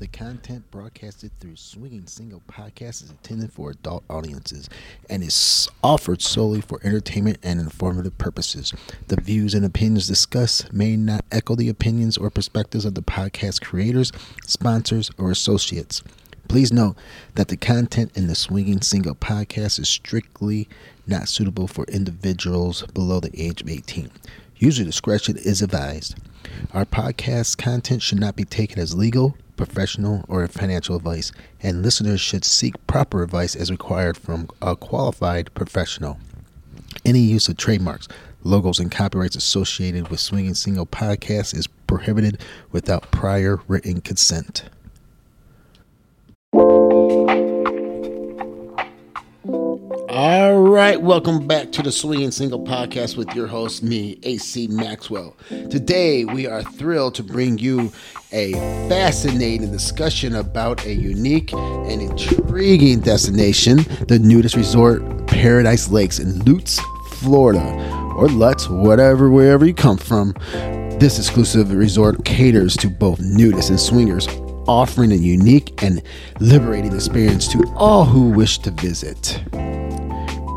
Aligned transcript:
The 0.00 0.06
content 0.06 0.70
broadcasted 0.70 1.30
through 1.38 1.56
Swinging 1.56 2.06
Single 2.06 2.40
Podcast 2.50 3.02
is 3.02 3.10
intended 3.10 3.52
for 3.52 3.72
adult 3.72 4.02
audiences 4.08 4.70
and 5.10 5.22
is 5.22 5.68
offered 5.84 6.22
solely 6.22 6.62
for 6.62 6.80
entertainment 6.82 7.36
and 7.42 7.60
informative 7.60 8.16
purposes. 8.16 8.72
The 9.08 9.20
views 9.20 9.52
and 9.52 9.62
opinions 9.62 10.06
discussed 10.06 10.72
may 10.72 10.96
not 10.96 11.26
echo 11.30 11.54
the 11.54 11.68
opinions 11.68 12.16
or 12.16 12.30
perspectives 12.30 12.86
of 12.86 12.94
the 12.94 13.02
podcast 13.02 13.60
creators, 13.60 14.10
sponsors, 14.46 15.10
or 15.18 15.30
associates. 15.30 16.02
Please 16.48 16.72
note 16.72 16.96
that 17.34 17.48
the 17.48 17.58
content 17.58 18.10
in 18.16 18.26
the 18.26 18.34
Swinging 18.34 18.80
Single 18.80 19.16
podcast 19.16 19.78
is 19.78 19.90
strictly 19.90 20.66
not 21.06 21.28
suitable 21.28 21.66
for 21.66 21.84
individuals 21.88 22.84
below 22.94 23.20
the 23.20 23.38
age 23.38 23.60
of 23.60 23.68
18. 23.68 24.10
User 24.56 24.82
discretion 24.82 25.36
is 25.36 25.60
advised. 25.60 26.16
Our 26.72 26.86
podcast 26.86 27.58
content 27.58 28.00
should 28.00 28.18
not 28.18 28.34
be 28.34 28.44
taken 28.44 28.78
as 28.78 28.94
legal, 28.94 29.36
professional, 29.60 30.24
or 30.26 30.46
financial 30.48 30.96
advice, 30.96 31.32
and 31.62 31.82
listeners 31.82 32.18
should 32.18 32.46
seek 32.46 32.86
proper 32.86 33.22
advice 33.22 33.54
as 33.54 33.70
required 33.70 34.16
from 34.16 34.48
a 34.62 34.74
qualified 34.74 35.52
professional. 35.52 36.18
Any 37.04 37.20
use 37.20 37.46
of 37.46 37.58
trademarks, 37.58 38.08
logos, 38.42 38.78
and 38.78 38.90
copyrights 38.90 39.36
associated 39.36 40.08
with 40.08 40.18
Swinging 40.18 40.54
Single 40.54 40.86
Podcast 40.86 41.54
is 41.54 41.66
prohibited 41.66 42.40
without 42.72 43.10
prior 43.10 43.60
written 43.68 44.00
consent. 44.00 44.64
All 50.12 50.58
right, 50.58 51.00
welcome 51.00 51.46
back 51.46 51.70
to 51.70 51.82
the 51.82 51.92
Swinging 51.92 52.32
Single 52.32 52.58
Podcast 52.58 53.16
with 53.16 53.32
your 53.32 53.46
host, 53.46 53.84
me, 53.84 54.18
AC 54.24 54.66
Maxwell. 54.66 55.36
Today, 55.48 56.24
we 56.24 56.48
are 56.48 56.64
thrilled 56.64 57.14
to 57.14 57.22
bring 57.22 57.58
you 57.58 57.92
a 58.32 58.54
fascinating 58.88 59.70
discussion 59.70 60.34
about 60.34 60.84
a 60.84 60.92
unique 60.92 61.52
and 61.52 62.02
intriguing 62.02 62.98
destination, 62.98 63.84
the 64.08 64.18
nudist 64.18 64.56
resort 64.56 65.28
Paradise 65.28 65.88
Lakes 65.90 66.18
in 66.18 66.40
Lutz, 66.40 66.80
Florida, 67.18 67.62
or 68.16 68.26
Lutz, 68.26 68.68
whatever, 68.68 69.30
wherever 69.30 69.64
you 69.64 69.74
come 69.74 69.96
from. 69.96 70.34
This 70.98 71.20
exclusive 71.20 71.70
resort 71.70 72.24
caters 72.24 72.76
to 72.78 72.90
both 72.90 73.20
nudists 73.20 73.70
and 73.70 73.78
swingers, 73.78 74.26
offering 74.66 75.12
a 75.12 75.14
unique 75.14 75.80
and 75.84 76.02
liberating 76.40 76.96
experience 76.96 77.46
to 77.52 77.64
all 77.76 78.04
who 78.04 78.30
wish 78.30 78.58
to 78.58 78.72
visit. 78.72 79.40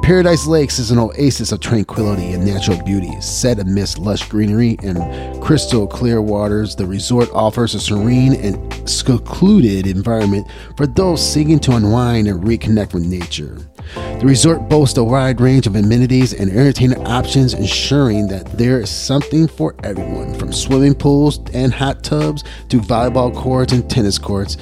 Paradise 0.03 0.45
Lakes 0.45 0.79
is 0.79 0.91
an 0.91 0.99
oasis 0.99 1.53
of 1.53 1.61
tranquility 1.61 2.33
and 2.33 2.45
natural 2.45 2.77
beauty. 2.83 3.09
Set 3.21 3.57
amidst 3.57 3.97
lush 3.97 4.27
greenery 4.27 4.75
and 4.83 5.41
crystal 5.41 5.87
clear 5.87 6.21
waters, 6.21 6.75
the 6.75 6.85
resort 6.85 7.29
offers 7.31 7.73
a 7.73 7.79
serene 7.79 8.33
and 8.33 8.89
secluded 8.89 9.87
environment 9.87 10.45
for 10.75 10.87
those 10.87 11.25
seeking 11.25 11.57
to 11.57 11.77
unwind 11.77 12.27
and 12.27 12.43
reconnect 12.43 12.93
with 12.93 13.05
nature. 13.05 13.57
The 13.95 14.25
resort 14.25 14.67
boasts 14.67 14.97
a 14.97 15.03
wide 15.05 15.39
range 15.39 15.67
of 15.67 15.77
amenities 15.77 16.33
and 16.33 16.51
entertainment 16.51 17.07
options, 17.07 17.53
ensuring 17.53 18.27
that 18.27 18.57
there 18.57 18.81
is 18.81 18.89
something 18.89 19.47
for 19.47 19.73
everyone 19.83 20.33
from 20.37 20.51
swimming 20.51 20.95
pools 20.95 21.39
and 21.53 21.73
hot 21.73 22.03
tubs 22.03 22.43
to 22.67 22.79
volleyball 22.79 23.33
courts 23.33 23.71
and 23.71 23.89
tennis 23.89 24.17
courts. 24.17 24.57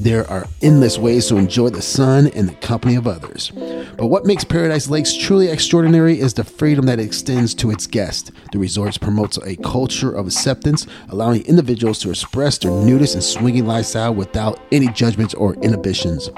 There 0.00 0.30
are 0.30 0.46
endless 0.62 0.96
ways 0.96 1.26
to 1.26 1.36
enjoy 1.36 1.70
the 1.70 1.82
sun 1.82 2.28
and 2.28 2.48
the 2.48 2.54
company 2.54 2.94
of 2.94 3.08
others. 3.08 3.50
But 3.96 4.06
what 4.06 4.24
makes 4.24 4.44
Paradise 4.44 4.88
Lakes 4.88 5.12
truly 5.12 5.48
extraordinary 5.48 6.20
is 6.20 6.34
the 6.34 6.44
freedom 6.44 6.86
that 6.86 7.00
extends 7.00 7.52
to 7.56 7.72
its 7.72 7.88
guests. 7.88 8.30
The 8.52 8.60
resort 8.60 9.00
promotes 9.00 9.38
a 9.38 9.56
culture 9.56 10.14
of 10.14 10.28
acceptance, 10.28 10.86
allowing 11.08 11.44
individuals 11.46 11.98
to 12.00 12.10
express 12.10 12.58
their 12.58 12.70
nudist 12.70 13.14
and 13.14 13.24
swinging 13.24 13.66
lifestyle 13.66 14.14
without 14.14 14.60
any 14.70 14.86
judgments 14.86 15.34
or 15.34 15.54
inhibitions. 15.54 16.30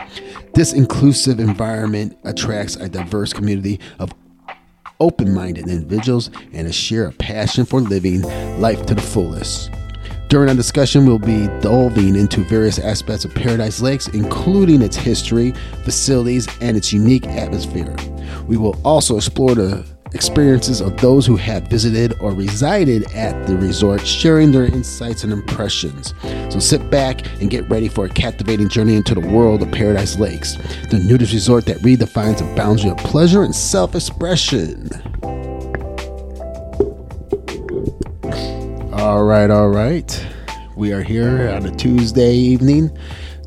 This 0.55 0.73
inclusive 0.73 1.39
environment 1.39 2.17
attracts 2.25 2.77
a 2.77 2.89
diverse 2.89 3.35
community 3.35 3.79
of 3.99 4.15
open 5.01 5.35
minded 5.35 5.69
individuals 5.69 6.31
and 6.55 6.67
a 6.67 6.73
share 6.73 7.05
of 7.05 7.19
passion 7.19 7.67
for 7.67 7.83
living 7.83 8.23
life 8.59 8.87
to 8.87 8.95
the 8.95 9.03
fullest. 9.03 9.71
During 10.31 10.49
our 10.49 10.55
discussion, 10.55 11.07
we'll 11.07 11.19
be 11.19 11.49
delving 11.61 12.15
into 12.15 12.45
various 12.45 12.79
aspects 12.79 13.25
of 13.25 13.35
Paradise 13.35 13.81
Lakes, 13.81 14.07
including 14.07 14.81
its 14.81 14.95
history, 14.95 15.51
facilities, 15.83 16.47
and 16.61 16.77
its 16.77 16.93
unique 16.93 17.27
atmosphere. 17.27 17.97
We 18.47 18.57
will 18.57 18.81
also 18.85 19.17
explore 19.17 19.57
the 19.57 19.85
experiences 20.15 20.81
of 20.81 20.97
those 20.99 21.27
who 21.27 21.35
have 21.35 21.65
visited 21.65 22.17
or 22.21 22.31
resided 22.31 23.11
at 23.13 23.45
the 23.49 23.57
resort, 23.57 24.07
sharing 24.07 24.53
their 24.53 24.67
insights 24.67 25.25
and 25.25 25.33
impressions. 25.33 26.15
So 26.49 26.61
sit 26.61 26.89
back 26.91 27.27
and 27.41 27.51
get 27.51 27.69
ready 27.69 27.89
for 27.89 28.05
a 28.05 28.09
captivating 28.09 28.69
journey 28.69 28.95
into 28.95 29.17
the 29.17 29.29
world 29.29 29.63
of 29.63 29.73
Paradise 29.73 30.17
Lakes, 30.17 30.55
the 30.91 31.03
nudist 31.09 31.33
resort 31.33 31.67
that 31.67 31.79
redefines 31.79 32.39
the 32.39 32.55
boundary 32.55 32.91
of 32.91 32.99
pleasure 32.99 33.43
and 33.43 33.53
self 33.55 33.97
expression. 33.97 34.91
All 39.01 39.25
right, 39.25 39.51
all 39.51 39.71
right. 39.71 40.27
We 40.77 40.93
are 40.93 41.03
here 41.03 41.49
on 41.49 41.65
a 41.65 41.75
Tuesday 41.75 42.35
evening, 42.35 42.95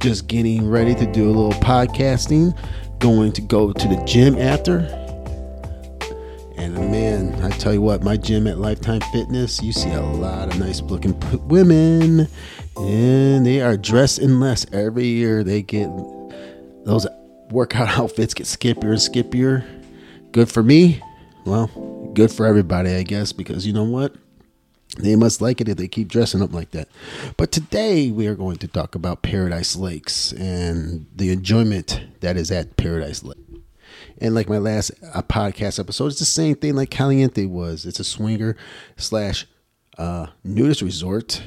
just 0.02 0.28
getting 0.28 0.68
ready 0.68 0.96
to 0.96 1.06
do 1.12 1.26
a 1.26 1.32
little 1.32 1.52
podcasting. 1.62 2.58
Going 2.98 3.32
to 3.34 3.42
go 3.42 3.72
to 3.72 3.88
the 3.88 4.04
gym 4.04 4.36
after. 4.40 4.80
And 6.58 6.74
man, 6.90 7.36
I 7.44 7.52
tell 7.52 7.72
you 7.72 7.84
what, 7.84 8.02
my 8.02 8.18
gym 8.18 8.48
at 8.48 8.58
Lifetime 8.58 9.02
Fitness, 9.12 9.62
you 9.62 9.72
see 9.72 9.92
a 9.92 10.02
lot 10.02 10.48
of 10.48 10.60
nice 10.60 10.82
looking 10.82 11.16
women, 11.48 12.28
and 12.76 13.46
they 13.46 13.62
are 13.62 13.78
dressed 13.78 14.18
in 14.18 14.40
less 14.40 14.66
every 14.74 15.06
year. 15.06 15.44
They 15.44 15.62
get 15.62 15.88
those 16.84 17.06
workout 17.52 17.90
outfits 18.00 18.34
get 18.34 18.48
skippier 18.48 18.90
and 18.90 18.98
skippier. 18.98 19.64
Good 20.32 20.52
for 20.52 20.64
me. 20.64 21.00
Well, 21.46 21.68
good 22.16 22.32
for 22.32 22.48
everybody, 22.48 22.90
I 22.96 23.04
guess, 23.04 23.32
because 23.32 23.68
you 23.68 23.74
know 23.74 23.84
what? 23.84 24.16
They 24.98 25.16
must 25.16 25.42
like 25.42 25.60
it 25.60 25.70
if 25.70 25.78
they 25.78 25.88
keep 25.88 26.08
dressing 26.08 26.42
up 26.42 26.54
like 26.54 26.72
that. 26.72 26.88
But 27.36 27.52
today 27.52 28.12
we 28.12 28.28
are 28.28 28.36
going 28.36 28.58
to 28.58 28.68
talk 28.68 28.94
about 28.94 29.24
Paradise 29.24 29.76
Lakes 29.76 30.32
and 30.34 31.08
the 31.16 31.32
enjoyment 31.32 32.02
that 32.20 32.38
is 32.38 32.52
at 32.52 32.78
Paradise 32.78 33.24
Lake. 33.24 33.38
And 34.20 34.36
like 34.36 34.48
my 34.48 34.60
last 34.60 34.92
uh, 35.14 35.24
podcast 35.24 35.80
episode, 35.80 36.08
it's 36.08 36.20
the 36.20 36.26
same 36.26 36.56
thing 36.56 36.76
like 36.76 36.92
Caliente 36.92 37.46
was. 37.46 37.86
It's 37.86 38.00
a 38.00 38.04
swinger 38.04 38.56
slash 38.96 39.48
uh, 39.98 40.28
nudist 40.44 40.82
resort, 40.82 41.44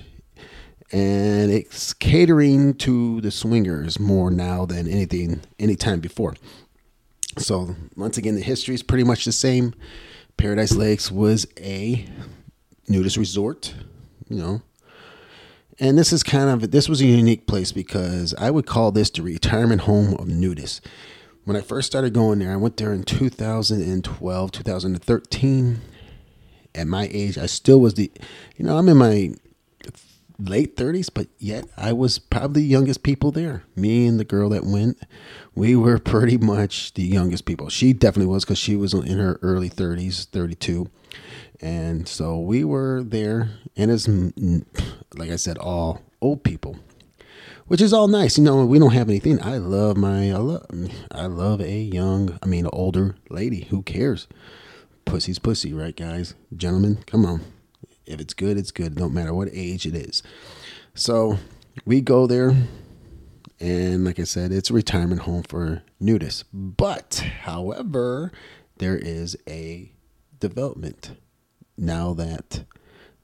and 0.93 1.51
it's 1.51 1.93
catering 1.95 2.75
to 2.75 3.21
the 3.21 3.31
swingers 3.31 3.99
more 3.99 4.31
now 4.31 4.67
than 4.67 4.89
anything 4.89 5.41
any 5.59 5.77
time 5.77 6.01
before. 6.01 6.35
So 7.39 7.77
once 7.97 8.19
again, 8.19 8.35
the 8.35 8.43
history 8.43 8.75
is 8.75 8.83
pretty 8.83 9.05
much 9.05 9.25
the 9.25 9.33
same. 9.33 9.75
Paradise 10.37 10.73
Lakes 10.73 11.11
was 11.11 11.47
a 11.59 12.07
nudist 12.89 13.17
resort, 13.17 13.75
you 14.29 14.37
know. 14.37 14.63
And 15.79 15.99
this 15.99 16.13
is 16.13 16.23
kind 16.23 16.49
of 16.49 16.71
this 16.71 16.89
was 16.89 17.01
a 17.01 17.07
unique 17.07 17.47
place 17.47 17.71
because 17.71 18.35
I 18.39 18.51
would 18.51 18.67
call 18.67 18.93
this 18.93 19.11
the 19.11 19.23
retirement 19.23 19.83
home 19.83 20.15
of 20.15 20.27
nudists. 20.27 20.81
When 21.45 21.57
I 21.57 21.61
first 21.61 21.87
started 21.87 22.13
going 22.13 22.41
there, 22.41 22.53
I 22.53 22.57
went 22.57 22.77
there 22.77 22.93
in 22.93 23.05
2012, 23.05 24.53
2013. 24.53 25.81
At 26.75 26.87
my 26.87 27.09
age, 27.13 27.39
I 27.39 27.47
still 27.47 27.81
was 27.81 27.95
the, 27.95 28.11
you 28.57 28.65
know, 28.65 28.77
I'm 28.77 28.89
in 28.89 28.97
my 28.97 29.35
late 30.39 30.77
30s, 30.77 31.09
but 31.13 31.29
yet 31.39 31.67
I 31.77 31.93
was 31.93 32.19
probably 32.19 32.63
the 32.63 32.69
youngest 32.69 33.03
people 33.03 33.31
there. 33.31 33.63
Me 33.75 34.07
and 34.07 34.19
the 34.21 34.25
girl 34.25 34.49
that 34.51 34.65
went, 34.65 34.99
we 35.55 35.77
were 35.77 35.99
pretty 35.99 36.37
much 36.37 36.95
the 36.95 37.05
youngest 37.05 37.45
people. 37.45 37.69
She 37.69 37.93
definitely 37.93 38.33
was 38.33 38.45
because 38.45 38.59
she 38.59 38.77
was 38.77 38.93
in 38.93 39.19
her 39.19 39.39
early 39.43 39.71
30s, 39.71 40.27
32. 40.27 40.91
And 41.61 42.07
so 42.07 42.39
we 42.39 42.65
were 42.65 43.03
there, 43.03 43.51
and 43.77 43.91
it's 43.91 44.07
mm, 44.07 44.33
mm, 44.35 44.65
like 45.15 45.31
I 45.31 45.37
said, 45.37 45.57
all 45.59 46.03
old 46.21 46.45
people, 46.45 46.79
which 47.67 47.81
is 47.81 47.93
all 47.93 48.09
nice. 48.09 48.37
You 48.37 48.45
know, 48.45 48.65
we 48.67 48.79
don't 48.79 48.93
have 48.93 49.09
anything. 49.09 49.43
I 49.43 49.57
love 49.57 49.97
my, 49.97 50.31
I 50.31 50.37
love, 50.37 50.67
I 51.11 51.27
love 51.27 51.61
a 51.61 51.79
young, 51.79 52.39
I 52.43 52.47
mean, 52.47 52.67
an 52.67 52.71
older 52.73 53.17
lady. 53.31 53.65
Who 53.65 53.83
cares? 53.83 54.29
Pussy's 55.07 55.39
pussy, 55.39 55.73
right, 55.73 55.97
guys, 55.97 56.35
gentlemen? 56.55 56.99
Come 57.07 57.25
on. 57.25 57.41
If 58.05 58.21
it's 58.21 58.35
good, 58.35 58.59
it's 58.59 58.71
good. 58.71 58.99
No 58.99 59.09
matter 59.09 59.33
what 59.33 59.49
age 59.53 59.87
it 59.87 59.95
is. 59.95 60.23
So 60.95 61.39
we 61.85 62.01
go 62.01 62.27
there, 62.27 62.55
and 63.61 64.05
like 64.05 64.19
I 64.19 64.25
said, 64.25 64.53
it's 64.53 64.71
a 64.71 64.75
retirement 64.75 65.23
home 65.23 65.43
for 65.43 65.83
nudists. 66.03 66.45
But, 66.53 67.25
however, 67.43 68.33
there 68.79 68.97
is 68.97 69.37
a 69.49 69.93
development 70.39 71.13
now 71.77 72.15
that 72.15 72.65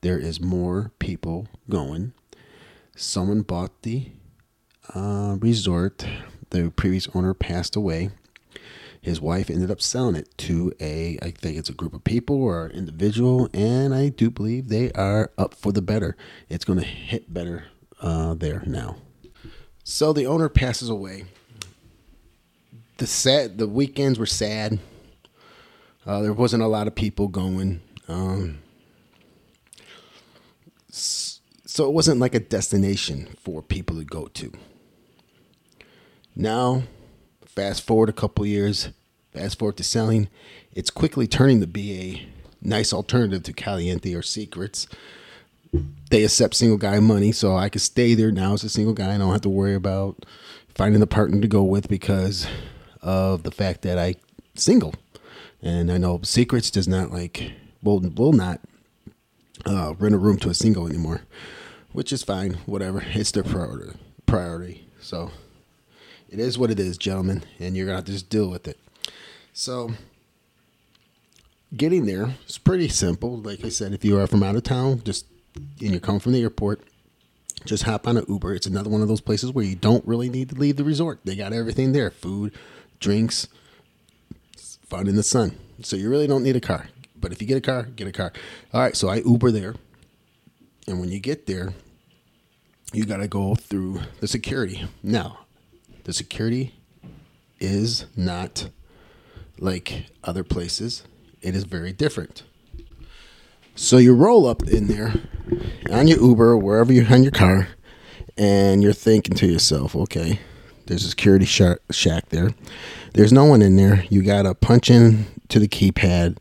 there 0.00 0.18
is 0.18 0.40
more 0.40 0.92
people 0.98 1.48
going. 1.68 2.12
Someone 2.96 3.42
bought 3.42 3.82
the 3.82 4.10
uh, 4.94 5.36
resort. 5.40 6.06
The 6.50 6.70
previous 6.70 7.08
owner 7.14 7.34
passed 7.34 7.76
away. 7.76 8.10
His 9.00 9.20
wife 9.20 9.50
ended 9.50 9.70
up 9.70 9.80
selling 9.80 10.14
it 10.14 10.28
to 10.38 10.72
a, 10.80 11.18
I 11.22 11.30
think 11.30 11.58
it's 11.58 11.68
a 11.68 11.74
group 11.74 11.92
of 11.92 12.04
people 12.04 12.40
or 12.40 12.66
an 12.66 12.72
individual, 12.72 13.48
and 13.52 13.92
I 13.92 14.10
do 14.10 14.30
believe 14.30 14.68
they 14.68 14.92
are 14.92 15.32
up 15.36 15.54
for 15.54 15.72
the 15.72 15.82
better. 15.82 16.16
It's 16.48 16.64
going 16.64 16.78
to 16.78 16.84
hit 16.84 17.32
better 17.32 17.64
uh, 18.00 18.34
there 18.34 18.62
now. 18.64 18.96
So 19.82 20.12
the 20.12 20.26
owner 20.26 20.48
passes 20.48 20.88
away. 20.88 21.24
The 22.98 23.06
sad 23.08 23.58
the 23.58 23.66
weekends 23.66 24.18
were 24.18 24.26
sad. 24.26 24.78
Uh, 26.06 26.22
there 26.22 26.32
wasn't 26.32 26.62
a 26.62 26.68
lot 26.68 26.86
of 26.86 26.94
people 26.94 27.26
going. 27.26 27.80
Um, 28.12 28.58
so 30.90 31.88
it 31.88 31.92
wasn't 31.92 32.20
like 32.20 32.34
a 32.34 32.40
destination 32.40 33.34
for 33.40 33.62
people 33.62 33.96
to 33.96 34.04
go 34.04 34.26
to. 34.28 34.52
Now, 36.36 36.82
fast 37.46 37.82
forward 37.82 38.08
a 38.08 38.12
couple 38.12 38.44
years, 38.44 38.90
fast 39.32 39.58
forward 39.58 39.76
to 39.78 39.84
selling, 39.84 40.28
it's 40.74 40.90
quickly 40.90 41.26
turning 41.26 41.60
to 41.60 41.66
be 41.66 42.00
a 42.00 42.28
nice 42.60 42.92
alternative 42.92 43.42
to 43.44 43.52
Caliente 43.52 44.14
or 44.14 44.22
Secrets. 44.22 44.86
They 46.10 46.24
accept 46.24 46.54
single 46.54 46.76
guy 46.76 47.00
money, 47.00 47.32
so 47.32 47.56
I 47.56 47.70
can 47.70 47.80
stay 47.80 48.14
there 48.14 48.30
now 48.30 48.52
as 48.52 48.64
a 48.64 48.68
single 48.68 48.94
guy. 48.94 49.14
I 49.14 49.18
don't 49.18 49.32
have 49.32 49.40
to 49.42 49.48
worry 49.48 49.74
about 49.74 50.26
finding 50.74 51.00
a 51.00 51.06
partner 51.06 51.40
to 51.40 51.48
go 51.48 51.62
with 51.62 51.88
because 51.88 52.46
of 53.00 53.42
the 53.42 53.50
fact 53.50 53.82
that 53.82 53.98
I 53.98 54.16
single. 54.54 54.94
And 55.62 55.90
I 55.90 55.96
know 55.96 56.20
Secrets 56.22 56.70
does 56.70 56.88
not 56.88 57.10
like 57.10 57.52
will 57.82 58.00
will 58.00 58.32
not 58.32 58.60
uh, 59.66 59.94
rent 59.98 60.14
a 60.14 60.18
room 60.18 60.38
to 60.38 60.50
a 60.50 60.54
single 60.54 60.86
anymore, 60.86 61.22
which 61.92 62.12
is 62.12 62.22
fine. 62.22 62.54
Whatever, 62.66 63.02
it's 63.06 63.30
their 63.30 63.42
priority. 63.42 63.98
Priority. 64.26 64.86
So 65.00 65.30
it 66.28 66.38
is 66.38 66.58
what 66.58 66.70
it 66.70 66.80
is, 66.80 66.96
gentlemen, 66.96 67.44
and 67.58 67.76
you're 67.76 67.86
gonna 67.86 67.96
have 67.96 68.04
to 68.06 68.12
just 68.12 68.30
deal 68.30 68.48
with 68.48 68.66
it. 68.68 68.78
So 69.52 69.92
getting 71.76 72.06
there 72.06 72.34
is 72.48 72.58
pretty 72.58 72.88
simple. 72.88 73.38
Like 73.38 73.64
I 73.64 73.68
said, 73.68 73.92
if 73.92 74.04
you 74.04 74.18
are 74.18 74.26
from 74.26 74.42
out 74.42 74.56
of 74.56 74.62
town, 74.62 75.02
just 75.04 75.26
and 75.54 75.92
you 75.92 76.00
come 76.00 76.18
from 76.18 76.32
the 76.32 76.40
airport, 76.40 76.80
just 77.66 77.82
hop 77.82 78.08
on 78.08 78.16
an 78.16 78.24
Uber. 78.28 78.54
It's 78.54 78.66
another 78.66 78.88
one 78.88 79.02
of 79.02 79.08
those 79.08 79.20
places 79.20 79.52
where 79.52 79.64
you 79.64 79.76
don't 79.76 80.06
really 80.06 80.30
need 80.30 80.48
to 80.50 80.54
leave 80.54 80.76
the 80.76 80.84
resort. 80.84 81.20
They 81.24 81.36
got 81.36 81.52
everything 81.52 81.92
there: 81.92 82.10
food, 82.10 82.54
drinks, 83.00 83.48
fun 84.56 85.08
in 85.08 85.16
the 85.16 85.22
sun. 85.22 85.58
So 85.82 85.96
you 85.96 86.08
really 86.08 86.26
don't 86.26 86.42
need 86.42 86.56
a 86.56 86.60
car. 86.60 86.88
But 87.22 87.32
if 87.32 87.40
you 87.40 87.48
get 87.48 87.56
a 87.56 87.62
car, 87.62 87.84
get 87.84 88.06
a 88.06 88.12
car. 88.12 88.32
All 88.74 88.82
right, 88.82 88.94
so 88.94 89.08
I 89.08 89.16
Uber 89.20 89.50
there. 89.50 89.74
And 90.86 91.00
when 91.00 91.10
you 91.10 91.20
get 91.20 91.46
there, 91.46 91.72
you 92.92 93.06
got 93.06 93.18
to 93.18 93.28
go 93.28 93.54
through 93.54 94.00
the 94.20 94.28
security. 94.28 94.84
Now, 95.02 95.46
the 96.04 96.12
security 96.12 96.74
is 97.60 98.04
not 98.16 98.68
like 99.58 100.06
other 100.24 100.42
places, 100.42 101.04
it 101.40 101.54
is 101.54 101.64
very 101.64 101.92
different. 101.92 102.42
So 103.76 103.96
you 103.96 104.14
roll 104.14 104.46
up 104.46 104.64
in 104.64 104.88
there 104.88 105.14
on 105.90 106.08
your 106.08 106.20
Uber 106.20 106.58
wherever 106.58 106.92
you're 106.92 107.10
on 107.10 107.22
your 107.22 107.32
car, 107.32 107.68
and 108.36 108.82
you're 108.82 108.92
thinking 108.92 109.34
to 109.36 109.46
yourself, 109.46 109.94
okay, 109.94 110.40
there's 110.86 111.04
a 111.04 111.08
security 111.08 111.44
shack 111.46 112.28
there. 112.30 112.50
There's 113.14 113.32
no 113.32 113.44
one 113.44 113.62
in 113.62 113.76
there. 113.76 114.04
You 114.10 114.22
got 114.22 114.42
to 114.42 114.54
punch 114.54 114.90
in 114.90 115.26
to 115.48 115.60
the 115.60 115.68
keypad 115.68 116.38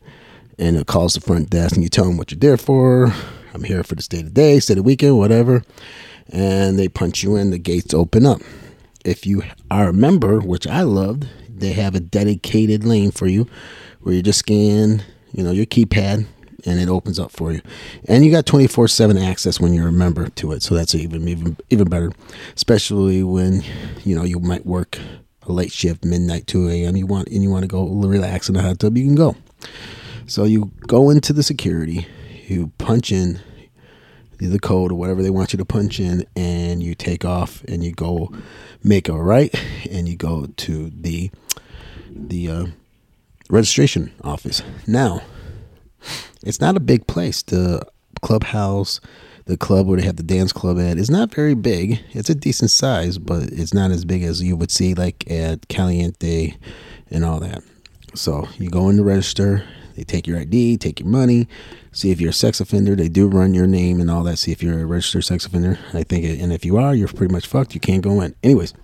and 0.58 0.76
it 0.76 0.86
calls 0.86 1.14
the 1.14 1.20
front 1.20 1.50
desk 1.50 1.74
and 1.74 1.82
you 1.82 1.88
tell 1.88 2.04
them 2.04 2.16
what 2.16 2.30
you're 2.30 2.38
there 2.38 2.56
for. 2.56 3.12
I'm 3.54 3.64
here 3.64 3.82
for 3.82 3.94
the 3.94 4.02
stay 4.02 4.18
of 4.18 4.24
the 4.26 4.30
day, 4.30 4.60
stay 4.60 4.74
the 4.74 4.82
weekend, 4.82 5.18
whatever. 5.18 5.62
And 6.28 6.78
they 6.78 6.88
punch 6.88 7.22
you 7.22 7.36
in, 7.36 7.50
the 7.50 7.58
gates 7.58 7.92
open 7.92 8.24
up. 8.24 8.40
If 9.04 9.26
you 9.26 9.42
are 9.70 9.88
a 9.88 9.92
member, 9.92 10.40
which 10.40 10.66
I 10.66 10.82
loved, 10.82 11.28
they 11.48 11.72
have 11.72 11.94
a 11.94 12.00
dedicated 12.00 12.84
lane 12.84 13.10
for 13.10 13.26
you 13.26 13.46
where 14.00 14.14
you 14.14 14.22
just 14.22 14.38
scan, 14.38 15.02
you 15.32 15.42
know, 15.44 15.50
your 15.50 15.66
keypad 15.66 16.26
and 16.64 16.80
it 16.80 16.88
opens 16.88 17.18
up 17.18 17.32
for 17.32 17.52
you. 17.52 17.60
And 18.06 18.24
you 18.24 18.30
got 18.30 18.46
24/7 18.46 19.18
access 19.18 19.60
when 19.60 19.74
you're 19.74 19.88
a 19.88 19.92
member 19.92 20.28
to 20.28 20.52
it. 20.52 20.62
So 20.62 20.74
that's 20.74 20.94
even 20.94 21.26
even 21.28 21.56
even 21.70 21.88
better, 21.88 22.12
especially 22.54 23.22
when, 23.22 23.62
you 24.04 24.14
know, 24.14 24.24
you 24.24 24.38
might 24.38 24.64
work 24.64 24.98
a 25.42 25.52
late 25.52 25.72
shift, 25.72 26.04
midnight, 26.04 26.46
2 26.46 26.68
a.m. 26.68 26.96
You 26.96 27.06
want 27.06 27.28
and 27.28 27.42
you 27.42 27.50
want 27.50 27.64
to 27.64 27.68
go 27.68 27.86
relax 27.88 28.48
in 28.48 28.54
the 28.54 28.62
hot 28.62 28.78
tub, 28.78 28.96
you 28.96 29.04
can 29.04 29.16
go. 29.16 29.36
So 30.26 30.44
you 30.44 30.72
go 30.86 31.10
into 31.10 31.32
the 31.32 31.42
security, 31.42 32.06
you 32.46 32.72
punch 32.78 33.12
in 33.12 33.40
the 34.38 34.58
code 34.58 34.90
or 34.90 34.96
whatever 34.96 35.22
they 35.22 35.30
want 35.30 35.52
you 35.52 35.56
to 35.58 35.64
punch 35.64 36.00
in, 36.00 36.26
and 36.34 36.82
you 36.82 36.94
take 36.94 37.24
off 37.24 37.62
and 37.64 37.84
you 37.84 37.92
go 37.92 38.32
make 38.82 39.08
a 39.08 39.20
right, 39.20 39.54
and 39.90 40.08
you 40.08 40.16
go 40.16 40.46
to 40.56 40.90
the 40.90 41.30
the 42.10 42.48
uh, 42.48 42.66
registration 43.50 44.12
office. 44.24 44.62
Now, 44.86 45.22
it's 46.42 46.60
not 46.60 46.76
a 46.76 46.80
big 46.80 47.06
place. 47.06 47.42
The 47.42 47.86
clubhouse, 48.20 49.00
the 49.44 49.56
club 49.56 49.86
where 49.86 50.00
they 50.00 50.06
have 50.06 50.16
the 50.16 50.22
dance 50.22 50.52
club 50.52 50.78
at, 50.78 50.98
is 50.98 51.10
not 51.10 51.34
very 51.34 51.54
big. 51.54 52.00
It's 52.10 52.30
a 52.30 52.34
decent 52.34 52.70
size, 52.70 53.18
but 53.18 53.44
it's 53.44 53.74
not 53.74 53.90
as 53.90 54.04
big 54.04 54.22
as 54.22 54.42
you 54.42 54.56
would 54.56 54.70
see 54.70 54.94
like 54.94 55.30
at 55.30 55.68
Caliente 55.68 56.56
and 57.10 57.24
all 57.24 57.40
that. 57.40 57.62
So 58.14 58.48
you 58.58 58.70
go 58.70 58.88
in 58.88 58.96
to 58.96 59.04
register, 59.04 59.64
they 59.94 60.04
take 60.04 60.26
your 60.26 60.38
ID, 60.38 60.76
take 60.78 61.00
your 61.00 61.08
money, 61.08 61.48
see 61.92 62.10
if 62.10 62.20
you're 62.20 62.30
a 62.30 62.34
sex 62.34 62.60
offender. 62.60 62.94
They 62.94 63.08
do 63.08 63.28
run 63.28 63.54
your 63.54 63.66
name 63.66 64.00
and 64.00 64.10
all 64.10 64.22
that. 64.24 64.38
See 64.38 64.52
if 64.52 64.62
you're 64.62 64.80
a 64.80 64.86
registered 64.86 65.24
sex 65.24 65.46
offender. 65.46 65.78
I 65.92 66.02
think, 66.02 66.24
it, 66.24 66.40
and 66.40 66.52
if 66.52 66.64
you 66.64 66.76
are, 66.76 66.94
you're 66.94 67.08
pretty 67.08 67.32
much 67.32 67.46
fucked. 67.46 67.74
You 67.74 67.80
can't 67.80 68.02
go 68.02 68.20
in. 68.20 68.34
Anyways, 68.42 68.74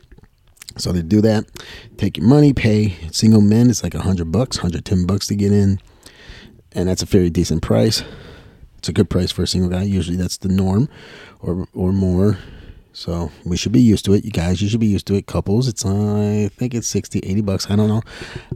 so 0.77 0.93
they 0.93 1.03
do 1.03 1.21
that. 1.23 1.45
Take 1.97 2.17
your 2.17 2.27
money, 2.27 2.53
pay. 2.53 2.97
Single 3.11 3.41
men, 3.41 3.71
it's 3.71 3.83
like 3.83 3.95
a 3.95 4.03
hundred 4.03 4.31
bucks, 4.31 4.59
hundred 4.59 4.85
ten 4.85 5.07
bucks 5.07 5.27
to 5.29 5.35
get 5.35 5.53
in, 5.53 5.81
and 6.73 6.89
that's 6.89 7.03
a 7.03 7.07
very 7.07 7.31
decent 7.31 7.63
price. 7.63 8.03
It's 8.79 8.89
a 8.89 8.93
good 8.93 9.11
price 9.11 9.33
for 9.33 9.43
a 9.43 9.47
single 9.47 9.71
guy. 9.71 9.83
Usually, 9.83 10.17
that's 10.17 10.37
the 10.37 10.49
norm, 10.49 10.89
or 11.41 11.67
or 11.75 11.93
more. 11.93 12.39
So 12.99 13.31
we 13.45 13.57
should 13.57 13.71
be 13.71 13.81
used 13.81 14.05
to 14.07 14.15
it. 14.15 14.25
You 14.25 14.33
guys, 14.33 14.61
you 14.61 14.69
should 14.69 14.81
be 14.81 14.87
used 14.87 15.07
to 15.07 15.15
it. 15.15 15.29
Couples, 15.29 15.69
it's, 15.69 15.87
uh, 15.87 16.45
I 16.45 16.51
think 16.57 16.75
it's 16.75 16.89
60, 16.89 17.21
80 17.21 17.41
bucks. 17.43 17.71
I 17.71 17.77
don't 17.77 17.87
know. 17.87 18.03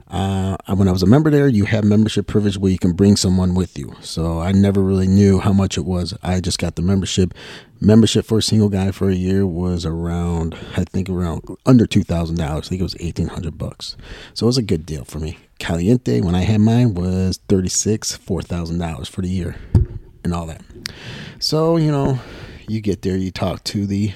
Uh, 0.09 0.57
when 0.75 0.89
I 0.89 0.91
was 0.91 1.05
a 1.05 1.07
member 1.07 1.31
there, 1.31 1.47
you 1.47 1.65
have 1.67 1.85
membership 1.85 2.27
privilege 2.27 2.59
where 2.59 2.73
you 2.73 2.79
can 2.79 2.93
bring 2.93 3.15
someone 3.15 3.55
with 3.55 3.79
you. 3.79 3.95
So 4.01 4.41
I 4.41 4.51
never 4.51 4.83
really 4.83 5.07
knew 5.07 5.39
how 5.39 5.53
much 5.53 5.79
it 5.79 5.85
was. 5.85 6.13
I 6.25 6.41
just 6.41 6.59
got 6.59 6.75
the 6.75 6.83
membership. 6.83 7.35
Membership 7.81 8.27
for 8.27 8.39
a 8.39 8.43
single 8.43 8.69
guy 8.69 8.91
for 8.91 9.09
a 9.09 9.15
year 9.15 9.47
was 9.47 9.87
around, 9.87 10.57
I 10.77 10.83
think 10.83 11.09
around 11.09 11.43
under 11.65 11.87
$2,000. 11.87 12.41
I 12.41 12.61
think 12.63 12.81
it 12.81 12.83
was 12.83 12.97
1800 12.97 13.57
bucks. 13.57 13.97
So 14.35 14.47
it 14.47 14.49
was 14.49 14.59
a 14.59 14.63
good 14.63 14.85
deal 14.85 15.05
for 15.05 15.21
me. 15.21 15.39
Caliente, 15.61 16.21
when 16.21 16.35
I 16.35 16.41
had 16.41 16.61
mine, 16.61 16.95
was 16.95 17.39
36 17.49 18.19
$4,000 18.19 19.09
for 19.09 19.21
the 19.23 19.29
year 19.29 19.55
and 20.25 20.35
all 20.35 20.47
that. 20.47 20.63
So, 21.39 21.77
you 21.77 21.93
know, 21.93 22.19
you 22.67 22.81
get 22.81 23.03
there, 23.03 23.17
you 23.17 23.31
talk 23.31 23.63
to 23.65 23.87
the 23.87 24.13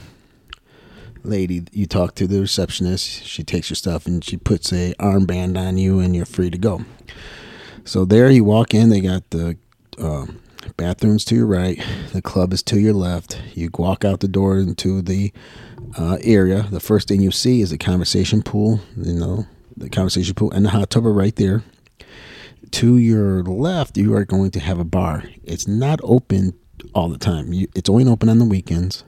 lady, 1.26 1.64
you 1.72 1.86
talk 1.86 2.14
to 2.16 2.26
the 2.26 2.40
receptionist. 2.40 3.24
She 3.24 3.42
takes 3.42 3.70
your 3.70 3.76
stuff 3.76 4.06
and 4.06 4.24
she 4.24 4.36
puts 4.36 4.72
a 4.72 4.94
armband 4.94 5.58
on 5.58 5.78
you, 5.78 6.00
and 6.00 6.14
you're 6.14 6.26
free 6.26 6.50
to 6.50 6.58
go. 6.58 6.84
So 7.84 8.04
there, 8.04 8.30
you 8.30 8.44
walk 8.44 8.74
in. 8.74 8.88
They 8.88 9.00
got 9.00 9.30
the 9.30 9.56
uh, 9.98 10.26
bathrooms 10.76 11.24
to 11.26 11.34
your 11.36 11.46
right. 11.46 11.80
The 12.12 12.22
club 12.22 12.52
is 12.52 12.62
to 12.64 12.80
your 12.80 12.94
left. 12.94 13.40
You 13.54 13.70
walk 13.76 14.04
out 14.04 14.20
the 14.20 14.28
door 14.28 14.58
into 14.58 15.02
the 15.02 15.32
uh, 15.98 16.18
area. 16.22 16.66
The 16.70 16.80
first 16.80 17.08
thing 17.08 17.20
you 17.20 17.30
see 17.30 17.60
is 17.60 17.72
a 17.72 17.78
conversation 17.78 18.42
pool. 18.42 18.80
You 18.96 19.14
know, 19.14 19.46
the 19.76 19.88
conversation 19.88 20.34
pool 20.34 20.50
and 20.50 20.64
the 20.64 20.70
hot 20.70 20.90
tub 20.90 21.06
are 21.06 21.12
right 21.12 21.36
there. 21.36 21.62
To 22.72 22.96
your 22.96 23.42
left, 23.44 23.96
you 23.96 24.14
are 24.16 24.24
going 24.24 24.50
to 24.50 24.60
have 24.60 24.80
a 24.80 24.84
bar. 24.84 25.24
It's 25.44 25.68
not 25.68 26.00
open 26.02 26.54
all 26.94 27.08
the 27.08 27.18
time. 27.18 27.52
You, 27.52 27.68
it's 27.74 27.88
only 27.88 28.06
open 28.06 28.28
on 28.28 28.38
the 28.40 28.44
weekends. 28.44 29.04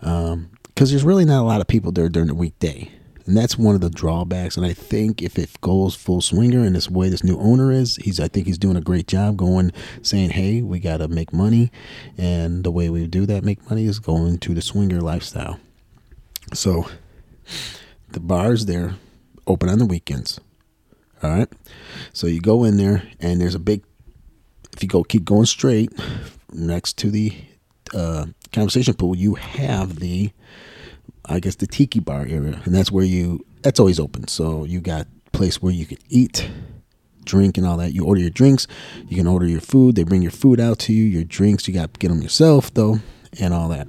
Um, 0.00 0.50
because 0.74 0.90
there's 0.90 1.04
really 1.04 1.24
not 1.24 1.42
a 1.42 1.46
lot 1.46 1.60
of 1.60 1.66
people 1.66 1.92
there 1.92 2.08
during 2.08 2.28
the 2.28 2.34
weekday. 2.34 2.90
And 3.26 3.36
that's 3.36 3.56
one 3.56 3.74
of 3.74 3.80
the 3.80 3.90
drawbacks. 3.90 4.56
And 4.56 4.66
I 4.66 4.72
think 4.72 5.22
if 5.22 5.38
it 5.38 5.60
goes 5.60 5.94
full 5.94 6.20
swinger 6.20 6.64
in 6.64 6.72
this 6.72 6.90
way 6.90 7.08
this 7.08 7.22
new 7.22 7.38
owner 7.38 7.70
is, 7.70 7.96
he's 7.96 8.18
I 8.18 8.28
think 8.28 8.46
he's 8.46 8.58
doing 8.58 8.76
a 8.76 8.80
great 8.80 9.06
job 9.06 9.36
going 9.36 9.72
saying, 10.02 10.30
Hey, 10.30 10.60
we 10.60 10.80
gotta 10.80 11.06
make 11.08 11.32
money. 11.32 11.70
And 12.18 12.64
the 12.64 12.72
way 12.72 12.90
we 12.90 13.06
do 13.06 13.26
that 13.26 13.44
make 13.44 13.68
money 13.70 13.86
is 13.86 14.00
going 14.00 14.38
to 14.38 14.54
the 14.54 14.62
swinger 14.62 15.00
lifestyle. 15.00 15.60
So 16.52 16.86
the 18.10 18.20
bar's 18.20 18.66
there, 18.66 18.96
open 19.46 19.68
on 19.68 19.78
the 19.78 19.86
weekends. 19.86 20.40
All 21.22 21.30
right. 21.30 21.48
So 22.12 22.26
you 22.26 22.40
go 22.40 22.64
in 22.64 22.76
there 22.76 23.04
and 23.20 23.40
there's 23.40 23.54
a 23.54 23.60
big 23.60 23.84
if 24.72 24.82
you 24.82 24.88
go 24.88 25.04
keep 25.04 25.24
going 25.24 25.46
straight 25.46 25.92
next 26.52 26.98
to 26.98 27.10
the 27.10 27.34
uh, 27.94 28.26
conversation 28.52 28.94
pool, 28.94 29.16
you 29.16 29.34
have 29.34 30.00
the, 30.00 30.30
I 31.24 31.40
guess, 31.40 31.56
the 31.56 31.66
tiki 31.66 32.00
bar 32.00 32.22
area, 32.28 32.60
and 32.64 32.74
that's 32.74 32.92
where 32.92 33.04
you. 33.04 33.44
That's 33.62 33.78
always 33.78 34.00
open. 34.00 34.26
So 34.26 34.64
you 34.64 34.80
got 34.80 35.06
place 35.32 35.62
where 35.62 35.72
you 35.72 35.86
can 35.86 35.98
eat, 36.08 36.50
drink, 37.24 37.56
and 37.56 37.66
all 37.66 37.76
that. 37.76 37.92
You 37.92 38.04
order 38.04 38.20
your 38.20 38.30
drinks. 38.30 38.66
You 39.08 39.16
can 39.16 39.26
order 39.26 39.46
your 39.46 39.60
food. 39.60 39.96
They 39.96 40.02
bring 40.02 40.22
your 40.22 40.30
food 40.30 40.60
out 40.60 40.78
to 40.80 40.92
you. 40.92 41.04
Your 41.04 41.24
drinks, 41.24 41.66
you 41.66 41.74
got 41.74 41.94
to 41.94 41.98
get 41.98 42.08
them 42.08 42.22
yourself 42.22 42.72
though, 42.74 42.98
and 43.40 43.54
all 43.54 43.68
that. 43.68 43.88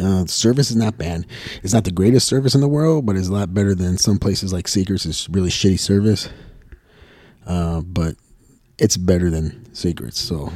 Uh, 0.00 0.26
service 0.26 0.70
is 0.70 0.76
not 0.76 0.98
bad. 0.98 1.24
It's 1.62 1.72
not 1.72 1.84
the 1.84 1.92
greatest 1.92 2.26
service 2.26 2.54
in 2.54 2.60
the 2.60 2.68
world, 2.68 3.06
but 3.06 3.16
it's 3.16 3.28
a 3.28 3.32
lot 3.32 3.54
better 3.54 3.74
than 3.74 3.96
some 3.96 4.18
places 4.18 4.52
like 4.52 4.66
Secrets. 4.66 5.06
It's 5.06 5.28
really 5.28 5.50
shitty 5.50 5.78
service, 5.78 6.28
uh, 7.46 7.80
but 7.82 8.16
it's 8.78 8.96
better 8.96 9.30
than 9.30 9.72
Secrets. 9.72 10.20
So 10.20 10.52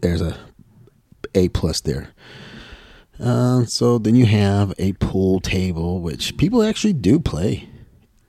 there's 0.00 0.20
a 0.20 0.36
a 1.34 1.48
plus 1.48 1.80
there. 1.80 2.08
Uh, 3.20 3.64
so 3.64 3.98
then 3.98 4.14
you 4.14 4.26
have 4.26 4.72
a 4.78 4.92
pool 4.94 5.40
table, 5.40 6.00
which 6.00 6.36
people 6.36 6.62
actually 6.62 6.92
do 6.92 7.20
play. 7.20 7.68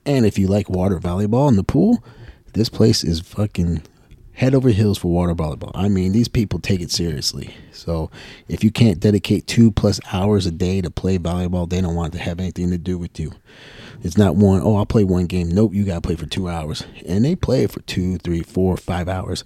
And 0.06 0.26
if 0.26 0.38
you 0.38 0.46
like 0.46 0.68
water 0.68 0.98
volleyball 0.98 1.48
in 1.48 1.56
the 1.56 1.64
pool, 1.64 2.04
this 2.52 2.68
place 2.68 3.02
is 3.02 3.20
fucking 3.20 3.82
head 4.34 4.54
over 4.54 4.68
heels 4.68 4.98
for 4.98 5.08
water 5.08 5.34
volleyball. 5.34 5.70
I 5.74 5.88
mean, 5.88 6.12
these 6.12 6.28
people 6.28 6.58
take 6.58 6.80
it 6.80 6.90
seriously. 6.90 7.54
So 7.72 8.10
if 8.48 8.62
you 8.62 8.70
can't 8.70 9.00
dedicate 9.00 9.46
two 9.46 9.70
plus 9.70 10.00
hours 10.12 10.46
a 10.46 10.50
day 10.50 10.80
to 10.80 10.90
play 10.90 11.18
volleyball, 11.18 11.68
they 11.68 11.80
don't 11.80 11.94
want 11.94 12.12
to 12.12 12.18
have 12.18 12.38
anything 12.40 12.70
to 12.70 12.78
do 12.78 12.98
with 12.98 13.18
you. 13.18 13.32
It's 14.02 14.18
not 14.18 14.36
one, 14.36 14.60
oh, 14.62 14.76
I'll 14.76 14.86
play 14.86 15.04
one 15.04 15.26
game. 15.26 15.48
Nope, 15.48 15.72
you 15.72 15.84
got 15.84 15.94
to 15.94 16.00
play 16.00 16.16
for 16.16 16.26
two 16.26 16.48
hours. 16.48 16.84
And 17.06 17.24
they 17.24 17.36
play 17.36 17.66
for 17.66 17.80
two, 17.82 18.18
three, 18.18 18.42
four, 18.42 18.76
five 18.76 19.08
hours. 19.08 19.44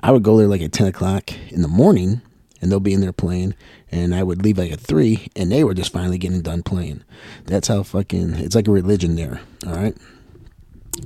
I 0.00 0.12
would 0.12 0.22
go 0.22 0.36
there 0.38 0.46
like 0.46 0.62
at 0.62 0.72
10 0.72 0.86
o'clock 0.86 1.30
in 1.50 1.62
the 1.62 1.68
morning 1.68 2.22
and 2.60 2.70
they'll 2.70 2.80
be 2.80 2.94
in 2.94 3.00
there 3.00 3.12
playing. 3.12 3.54
And 3.90 4.14
I 4.14 4.22
would 4.22 4.42
leave 4.42 4.58
like 4.58 4.72
at 4.72 4.80
three, 4.80 5.28
and 5.36 5.50
they 5.50 5.64
were 5.64 5.74
just 5.74 5.92
finally 5.92 6.18
getting 6.18 6.42
done 6.42 6.62
playing. 6.62 7.04
That's 7.46 7.68
how 7.68 7.82
fucking 7.82 8.34
it's 8.34 8.54
like 8.54 8.68
a 8.68 8.72
religion 8.72 9.16
there. 9.16 9.40
All 9.66 9.74
right. 9.74 9.96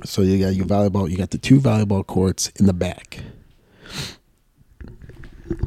So 0.05 0.21
you 0.21 0.43
got 0.43 0.55
your 0.55 0.65
volleyball. 0.65 1.09
You 1.09 1.17
got 1.17 1.31
the 1.31 1.37
two 1.37 1.59
volleyball 1.59 2.05
courts 2.05 2.49
in 2.59 2.65
the 2.65 2.73
back. 2.73 3.19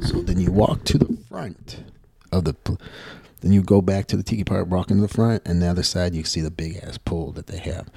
So 0.03 0.21
then 0.21 0.41
you 0.41 0.51
walk 0.51 0.85
to 0.85 0.99
the 0.99 1.17
front 1.29 1.85
of 2.33 2.45
the. 2.45 2.55
Then 3.41 3.53
you 3.53 3.63
go 3.63 3.81
back 3.81 4.07
to 4.09 4.17
the 4.17 4.23
tiki 4.23 4.45
park, 4.45 4.69
walk 4.69 4.91
into 4.91 5.03
the 5.03 5.13
front, 5.13 5.43
and 5.47 5.63
the 5.63 5.67
other 5.67 5.83
side 5.83 6.15
you 6.15 6.25
see 6.25 6.41
the 6.41 6.51
big 6.51 6.79
ass 6.83 6.99
pool 6.99 7.33
that 7.33 7.47
they 7.47 7.59
have. 7.59 7.89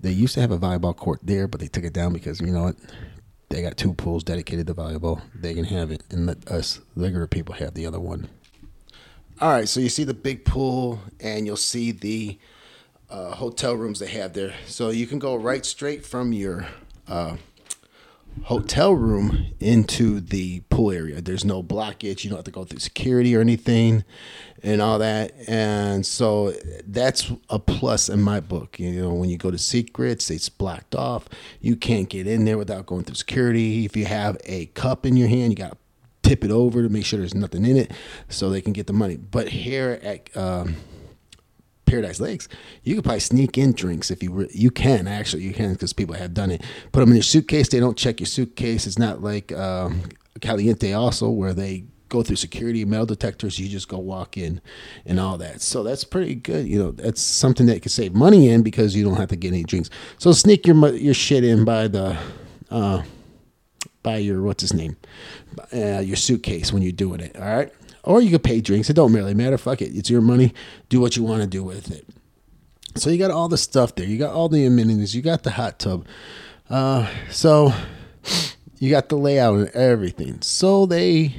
They 0.00 0.12
used 0.12 0.34
to 0.34 0.40
have 0.40 0.50
a 0.50 0.58
volleyball 0.58 0.96
court 0.96 1.20
there, 1.22 1.48
but 1.48 1.60
they 1.60 1.66
took 1.66 1.84
it 1.84 1.92
down 1.92 2.12
because 2.12 2.40
you 2.40 2.48
know 2.48 2.64
what? 2.64 2.76
They 3.50 3.62
got 3.62 3.76
two 3.76 3.94
pools 3.94 4.22
dedicated 4.22 4.68
to 4.68 4.74
volleyball. 4.74 5.22
They 5.34 5.54
can 5.54 5.64
have 5.64 5.90
it, 5.90 6.04
and 6.08 6.24
let 6.24 6.48
us 6.48 6.80
regular 6.94 7.26
people 7.26 7.56
have 7.56 7.74
the 7.74 7.84
other 7.84 7.98
one. 7.98 8.28
All 9.40 9.50
right, 9.50 9.68
so 9.68 9.80
you 9.80 9.88
see 9.88 10.04
the 10.04 10.14
big 10.14 10.44
pool, 10.44 11.00
and 11.18 11.46
you'll 11.46 11.56
see 11.56 11.90
the 11.90 12.38
uh, 13.10 13.32
hotel 13.34 13.74
rooms 13.74 13.98
they 13.98 14.06
have 14.06 14.34
there. 14.34 14.54
So 14.66 14.90
you 14.90 15.08
can 15.08 15.18
go 15.18 15.34
right 15.34 15.66
straight 15.66 16.06
from 16.06 16.32
your 16.32 16.68
uh, 17.08 17.38
hotel 18.44 18.92
room 18.92 19.46
into 19.60 20.20
the 20.20 20.60
pool 20.70 20.90
area. 20.90 21.20
There's 21.20 21.44
no 21.44 21.62
blockage. 21.62 22.24
You 22.24 22.30
don't 22.30 22.38
have 22.38 22.44
to 22.44 22.50
go 22.50 22.64
through 22.64 22.80
security 22.80 23.36
or 23.36 23.40
anything 23.40 24.04
and 24.62 24.80
all 24.80 24.98
that. 24.98 25.32
And 25.46 26.04
so 26.04 26.54
that's 26.86 27.32
a 27.48 27.58
plus 27.58 28.08
in 28.08 28.22
my 28.22 28.40
book. 28.40 28.78
You 28.78 28.90
know, 29.02 29.14
when 29.14 29.28
you 29.28 29.38
go 29.38 29.50
to 29.50 29.58
secrets, 29.58 30.30
it's 30.30 30.48
blocked 30.48 30.94
off. 30.94 31.28
You 31.60 31.76
can't 31.76 32.08
get 32.08 32.26
in 32.26 32.44
there 32.44 32.58
without 32.58 32.86
going 32.86 33.04
through 33.04 33.16
security. 33.16 33.84
If 33.84 33.96
you 33.96 34.06
have 34.06 34.36
a 34.44 34.66
cup 34.66 35.06
in 35.06 35.16
your 35.16 35.28
hand, 35.28 35.52
you 35.52 35.56
got 35.56 35.72
to 35.72 35.78
tip 36.22 36.44
it 36.44 36.50
over 36.50 36.82
to 36.82 36.88
make 36.88 37.04
sure 37.04 37.18
there's 37.18 37.34
nothing 37.34 37.64
in 37.64 37.76
it 37.76 37.92
so 38.28 38.50
they 38.50 38.60
can 38.60 38.72
get 38.72 38.86
the 38.86 38.92
money. 38.92 39.16
But 39.16 39.48
here 39.48 39.98
at 40.02 40.36
um, 40.36 40.76
Paradise 41.90 42.20
Lakes, 42.20 42.48
you 42.84 42.94
could 42.94 43.02
probably 43.02 43.18
sneak 43.18 43.58
in 43.58 43.72
drinks 43.72 44.12
if 44.12 44.22
you 44.22 44.32
re- 44.32 44.50
you 44.52 44.70
can 44.70 45.08
actually 45.08 45.42
you 45.42 45.52
can 45.52 45.72
because 45.72 45.92
people 45.92 46.14
have 46.14 46.32
done 46.32 46.52
it. 46.52 46.62
Put 46.92 47.00
them 47.00 47.08
in 47.08 47.16
your 47.16 47.24
suitcase. 47.24 47.68
They 47.68 47.80
don't 47.80 47.98
check 47.98 48.20
your 48.20 48.28
suitcase. 48.28 48.86
It's 48.86 48.98
not 48.98 49.22
like 49.22 49.50
um, 49.50 50.02
Caliente 50.40 50.92
also 50.92 51.28
where 51.28 51.52
they 51.52 51.84
go 52.08 52.22
through 52.22 52.36
security 52.36 52.84
metal 52.84 53.06
detectors. 53.06 53.58
You 53.58 53.68
just 53.68 53.88
go 53.88 53.98
walk 53.98 54.36
in 54.36 54.60
and 55.04 55.18
all 55.18 55.36
that. 55.38 55.62
So 55.62 55.82
that's 55.82 56.04
pretty 56.04 56.36
good. 56.36 56.68
You 56.68 56.78
know 56.78 56.90
that's 56.92 57.20
something 57.20 57.66
that 57.66 57.74
you 57.74 57.80
can 57.80 57.90
save 57.90 58.14
money 58.14 58.50
in 58.50 58.62
because 58.62 58.94
you 58.94 59.02
don't 59.02 59.16
have 59.16 59.30
to 59.30 59.36
get 59.36 59.48
any 59.48 59.64
drinks. 59.64 59.90
So 60.18 60.30
sneak 60.30 60.68
your 60.68 60.94
your 60.94 61.14
shit 61.14 61.42
in 61.42 61.64
by 61.64 61.88
the. 61.88 62.16
Uh, 62.70 63.02
by 64.02 64.16
your 64.16 64.40
what's 64.40 64.62
his 64.62 64.72
name, 64.72 64.96
uh, 65.74 65.98
your 65.98 66.16
suitcase 66.16 66.72
when 66.72 66.82
you're 66.82 66.90
doing 66.90 67.20
it. 67.20 67.36
All 67.36 67.42
right 67.42 67.70
or 68.02 68.20
you 68.20 68.30
could 68.30 68.42
pay 68.42 68.60
drinks. 68.60 68.90
It 68.90 68.94
don't 68.94 69.12
really 69.12 69.34
matter. 69.34 69.58
Fuck 69.58 69.82
it. 69.82 69.96
It's 69.96 70.10
your 70.10 70.20
money. 70.20 70.52
Do 70.88 71.00
what 71.00 71.16
you 71.16 71.22
want 71.22 71.42
to 71.42 71.48
do 71.48 71.62
with 71.62 71.90
it. 71.90 72.06
So 72.96 73.10
you 73.10 73.18
got 73.18 73.30
all 73.30 73.48
the 73.48 73.58
stuff 73.58 73.94
there. 73.94 74.06
You 74.06 74.18
got 74.18 74.34
all 74.34 74.48
the 74.48 74.66
amenities. 74.66 75.14
You 75.14 75.22
got 75.22 75.42
the 75.42 75.50
hot 75.50 75.78
tub. 75.78 76.06
Uh, 76.68 77.08
so 77.30 77.72
you 78.78 78.90
got 78.90 79.08
the 79.08 79.16
layout 79.16 79.58
and 79.58 79.68
everything. 79.70 80.40
So 80.42 80.86
they 80.86 81.34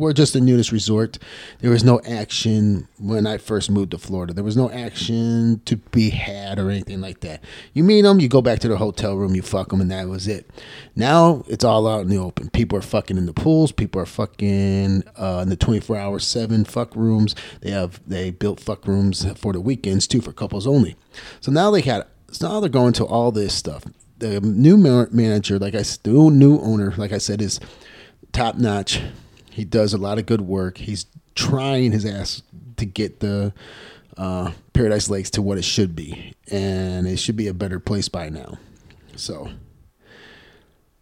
we're 0.00 0.14
just 0.14 0.34
a 0.34 0.40
nudist 0.40 0.72
resort. 0.72 1.18
There 1.60 1.70
was 1.70 1.84
no 1.84 2.00
action 2.00 2.88
when 2.98 3.26
I 3.26 3.36
first 3.36 3.70
moved 3.70 3.90
to 3.90 3.98
Florida. 3.98 4.32
There 4.32 4.42
was 4.42 4.56
no 4.56 4.70
action 4.70 5.60
to 5.66 5.76
be 5.76 6.08
had 6.08 6.58
or 6.58 6.70
anything 6.70 7.02
like 7.02 7.20
that. 7.20 7.44
You 7.74 7.84
meet 7.84 8.02
them, 8.02 8.18
you 8.18 8.26
go 8.26 8.40
back 8.40 8.60
to 8.60 8.68
the 8.68 8.78
hotel 8.78 9.16
room, 9.16 9.34
you 9.34 9.42
fuck 9.42 9.68
them, 9.68 9.80
and 9.80 9.90
that 9.90 10.08
was 10.08 10.26
it. 10.26 10.50
Now 10.96 11.44
it's 11.46 11.64
all 11.64 11.86
out 11.86 12.00
in 12.00 12.08
the 12.08 12.16
open. 12.16 12.48
People 12.48 12.78
are 12.78 12.82
fucking 12.82 13.18
in 13.18 13.26
the 13.26 13.34
pools. 13.34 13.72
People 13.72 14.00
are 14.00 14.06
fucking 14.06 15.04
uh, 15.16 15.40
in 15.42 15.50
the 15.50 15.56
twenty 15.56 15.80
four 15.80 15.98
hour 15.98 16.18
seven 16.18 16.64
fuck 16.64 16.96
rooms. 16.96 17.34
They 17.60 17.70
have 17.70 18.00
they 18.06 18.30
built 18.30 18.58
fuck 18.58 18.86
rooms 18.86 19.30
for 19.38 19.52
the 19.52 19.60
weekends 19.60 20.06
too 20.06 20.22
for 20.22 20.32
couples 20.32 20.66
only. 20.66 20.96
So 21.40 21.52
now 21.52 21.70
they 21.70 21.82
had 21.82 22.06
so 22.32 22.48
now 22.48 22.60
they're 22.60 22.70
going 22.70 22.94
to 22.94 23.04
all 23.04 23.32
this 23.32 23.54
stuff. 23.54 23.84
The 24.18 24.40
new 24.40 24.76
manager, 24.76 25.58
like 25.58 25.74
I 25.74 25.82
the 25.82 26.30
new 26.30 26.58
owner, 26.60 26.94
like 26.96 27.12
I 27.12 27.18
said, 27.18 27.42
is 27.42 27.60
top 28.32 28.56
notch 28.56 29.02
he 29.50 29.64
does 29.64 29.92
a 29.92 29.98
lot 29.98 30.18
of 30.18 30.26
good 30.26 30.40
work. 30.40 30.78
He's 30.78 31.06
trying 31.34 31.92
his 31.92 32.04
ass 32.04 32.42
to 32.76 32.86
get 32.86 33.20
the 33.20 33.52
uh, 34.16 34.52
Paradise 34.72 35.10
Lakes 35.10 35.30
to 35.30 35.42
what 35.42 35.58
it 35.58 35.64
should 35.64 35.94
be, 35.94 36.34
and 36.50 37.06
it 37.06 37.18
should 37.18 37.36
be 37.36 37.48
a 37.48 37.54
better 37.54 37.80
place 37.80 38.08
by 38.08 38.28
now. 38.28 38.58
So 39.16 39.50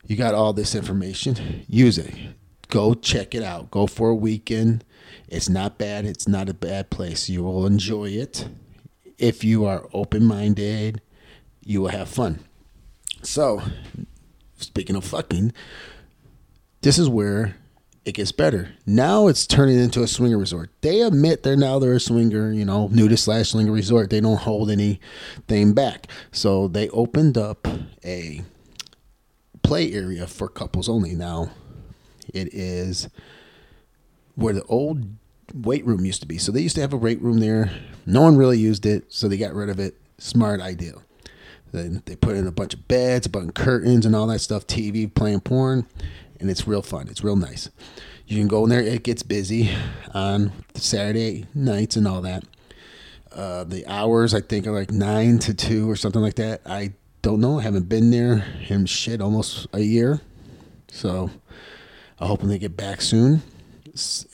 you 0.06 0.16
got 0.16 0.34
all 0.34 0.52
this 0.52 0.74
information. 0.74 1.64
Use 1.68 1.98
it. 1.98 2.14
Go 2.68 2.94
check 2.94 3.34
it 3.34 3.42
out. 3.42 3.70
Go 3.70 3.86
for 3.86 4.10
a 4.10 4.14
weekend. 4.14 4.84
It's 5.28 5.48
not 5.48 5.78
bad. 5.78 6.04
It's 6.04 6.28
not 6.28 6.48
a 6.48 6.54
bad 6.54 6.90
place. 6.90 7.28
You 7.28 7.42
will 7.42 7.66
enjoy 7.66 8.06
it. 8.10 8.48
If 9.18 9.44
you 9.44 9.64
are 9.64 9.88
open 9.92 10.24
minded, 10.24 11.00
you 11.64 11.82
will 11.82 11.88
have 11.88 12.08
fun. 12.08 12.40
So, 13.22 13.62
speaking 14.56 14.96
of 14.96 15.04
fucking, 15.04 15.52
this 16.82 16.98
is 16.98 17.08
where 17.08 17.56
it 18.04 18.12
gets 18.12 18.32
better. 18.32 18.70
Now 18.86 19.26
it's 19.26 19.46
turning 19.46 19.78
into 19.78 20.02
a 20.02 20.06
swinger 20.06 20.38
resort. 20.38 20.70
They 20.80 21.02
admit 21.02 21.42
they're 21.42 21.56
now 21.56 21.78
they're 21.78 21.94
a 21.94 22.00
swinger, 22.00 22.52
you 22.52 22.64
know, 22.64 22.88
nudist 22.88 23.24
slash 23.24 23.50
swinger 23.50 23.72
resort. 23.72 24.10
They 24.10 24.20
don't 24.20 24.38
hold 24.38 24.70
anything 24.70 25.74
back. 25.74 26.06
So 26.32 26.68
they 26.68 26.88
opened 26.90 27.36
up 27.36 27.66
a 28.04 28.42
play 29.62 29.92
area 29.92 30.26
for 30.26 30.48
couples 30.48 30.88
only. 30.88 31.14
Now 31.14 31.50
it 32.32 32.52
is 32.54 33.08
where 34.34 34.54
the 34.54 34.64
old 34.64 35.04
weight 35.54 35.84
room 35.84 36.04
used 36.04 36.20
to 36.20 36.26
be. 36.26 36.38
So 36.38 36.52
they 36.52 36.60
used 36.60 36.76
to 36.76 36.80
have 36.80 36.92
a 36.92 36.98
weight 36.98 37.20
room 37.20 37.40
there. 37.40 37.70
No 38.06 38.22
one 38.22 38.36
really 38.36 38.58
used 38.58 38.86
it, 38.86 39.12
so 39.12 39.28
they 39.28 39.36
got 39.36 39.54
rid 39.54 39.68
of 39.68 39.78
it. 39.78 39.96
Smart 40.18 40.60
idea. 40.60 40.94
Then 41.72 42.02
they 42.06 42.16
put 42.16 42.36
in 42.36 42.46
a 42.46 42.52
bunch 42.52 42.74
of 42.74 42.88
beds, 42.88 43.26
a 43.26 43.30
bunch 43.30 43.48
of 43.48 43.54
curtains, 43.54 44.06
and 44.06 44.16
all 44.16 44.26
that 44.28 44.40
stuff. 44.40 44.66
TV, 44.66 45.12
playing 45.12 45.40
porn, 45.40 45.86
and 46.40 46.50
it's 46.50 46.66
real 46.66 46.82
fun. 46.82 47.08
It's 47.08 47.22
real 47.24 47.36
nice. 47.36 47.70
You 48.26 48.36
can 48.36 48.48
go 48.48 48.64
in 48.64 48.70
there. 48.70 48.80
It 48.80 49.02
gets 49.02 49.22
busy 49.22 49.70
on 50.14 50.52
Saturday 50.74 51.46
nights 51.54 51.96
and 51.96 52.06
all 52.06 52.20
that. 52.22 52.44
Uh, 53.32 53.64
the 53.64 53.86
hours 53.86 54.34
I 54.34 54.40
think 54.40 54.66
are 54.66 54.72
like 54.72 54.90
nine 54.90 55.38
to 55.40 55.54
two 55.54 55.90
or 55.90 55.96
something 55.96 56.20
like 56.20 56.34
that. 56.36 56.62
I 56.66 56.92
don't 57.22 57.40
know. 57.40 57.58
I 57.58 57.62
haven't 57.62 57.88
been 57.88 58.10
there 58.10 58.44
in 58.68 58.86
shit 58.86 59.20
almost 59.20 59.66
a 59.72 59.80
year, 59.80 60.20
so 60.90 61.30
I'm 62.18 62.28
hoping 62.28 62.48
they 62.48 62.58
get 62.58 62.76
back 62.76 63.00
soon. 63.00 63.42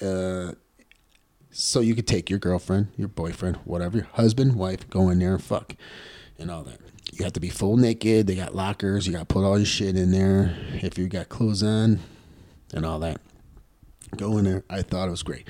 Uh, 0.00 0.52
so 1.50 1.80
you 1.80 1.94
could 1.94 2.06
take 2.06 2.28
your 2.28 2.38
girlfriend, 2.38 2.88
your 2.96 3.08
boyfriend, 3.08 3.56
whatever, 3.64 3.98
your 3.98 4.06
husband, 4.14 4.56
wife, 4.56 4.88
go 4.90 5.08
in 5.08 5.20
there 5.20 5.34
and 5.34 5.42
fuck 5.42 5.74
and 6.38 6.50
all 6.50 6.64
that. 6.64 6.80
You 7.14 7.22
have 7.24 7.32
to 7.34 7.40
be 7.40 7.48
full 7.48 7.76
naked. 7.76 8.26
They 8.26 8.34
got 8.34 8.56
lockers. 8.56 9.06
You 9.06 9.12
got 9.12 9.20
to 9.20 9.24
put 9.32 9.44
all 9.44 9.56
your 9.56 9.66
shit 9.66 9.96
in 9.96 10.10
there. 10.10 10.56
If 10.82 10.98
you 10.98 11.06
got 11.06 11.28
clothes 11.28 11.62
on 11.62 12.00
and 12.72 12.84
all 12.84 12.98
that, 13.00 13.20
go 14.16 14.36
in 14.38 14.44
there. 14.44 14.64
I 14.68 14.82
thought 14.82 15.06
it 15.06 15.12
was 15.12 15.22
great. 15.22 15.48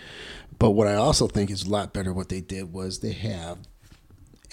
But 0.58 0.72
what 0.72 0.86
I 0.86 0.94
also 0.94 1.26
think 1.26 1.50
is 1.50 1.64
a 1.64 1.70
lot 1.70 1.94
better 1.94 2.12
what 2.12 2.28
they 2.28 2.42
did 2.42 2.72
was 2.72 2.98
they 2.98 3.12
have 3.12 3.58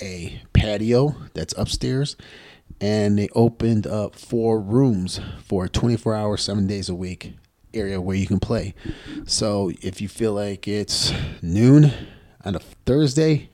a 0.01 0.41
patio 0.53 1.15
that's 1.33 1.53
upstairs 1.57 2.15
and 2.79 3.19
they 3.19 3.27
opened 3.35 3.85
up 3.85 4.15
four 4.15 4.61
rooms 4.61 5.19
for 5.43 5.67
24 5.67 6.15
hours, 6.15 6.41
seven 6.41 6.65
days 6.65 6.87
a 6.87 6.95
week 6.95 7.33
area 7.73 7.99
where 7.99 8.15
you 8.15 8.27
can 8.27 8.39
play. 8.39 8.73
So 9.25 9.71
if 9.81 10.01
you 10.01 10.07
feel 10.07 10.33
like 10.33 10.65
it's 10.67 11.13
noon 11.41 11.91
on 12.43 12.55
a 12.55 12.59
Thursday, 12.85 13.49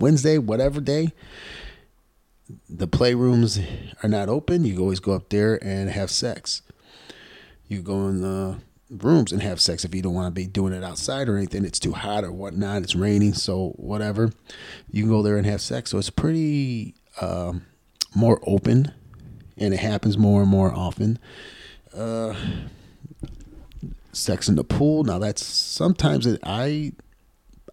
Wednesday, 0.00 0.38
whatever 0.38 0.80
day, 0.80 1.12
the 2.68 2.88
playrooms 2.88 3.62
are 4.02 4.08
not 4.08 4.28
open, 4.28 4.64
you 4.64 4.78
always 4.80 5.00
go 5.00 5.12
up 5.12 5.28
there 5.28 5.62
and 5.62 5.90
have 5.90 6.10
sex. 6.10 6.62
You 7.66 7.82
go 7.82 8.08
in 8.08 8.22
the 8.22 8.58
rooms 8.90 9.32
and 9.32 9.42
have 9.42 9.60
sex 9.60 9.84
if 9.84 9.94
you 9.94 10.00
don't 10.00 10.14
want 10.14 10.34
to 10.34 10.40
be 10.40 10.46
doing 10.46 10.72
it 10.72 10.82
outside 10.82 11.28
or 11.28 11.36
anything. 11.36 11.64
It's 11.64 11.78
too 11.78 11.92
hot 11.92 12.24
or 12.24 12.32
whatnot. 12.32 12.82
It's 12.82 12.94
raining, 12.94 13.34
so 13.34 13.70
whatever. 13.76 14.30
You 14.90 15.02
can 15.02 15.10
go 15.10 15.22
there 15.22 15.36
and 15.36 15.46
have 15.46 15.60
sex. 15.60 15.90
So 15.90 15.98
it's 15.98 16.10
pretty 16.10 16.94
um, 17.20 17.66
more 18.14 18.40
open, 18.46 18.92
and 19.56 19.74
it 19.74 19.80
happens 19.80 20.16
more 20.16 20.40
and 20.42 20.50
more 20.50 20.72
often. 20.72 21.18
Uh, 21.94 22.34
sex 24.12 24.48
in 24.48 24.56
the 24.56 24.64
pool. 24.64 25.04
Now 25.04 25.18
that's 25.18 25.44
sometimes 25.44 26.26
it, 26.26 26.40
I 26.42 26.92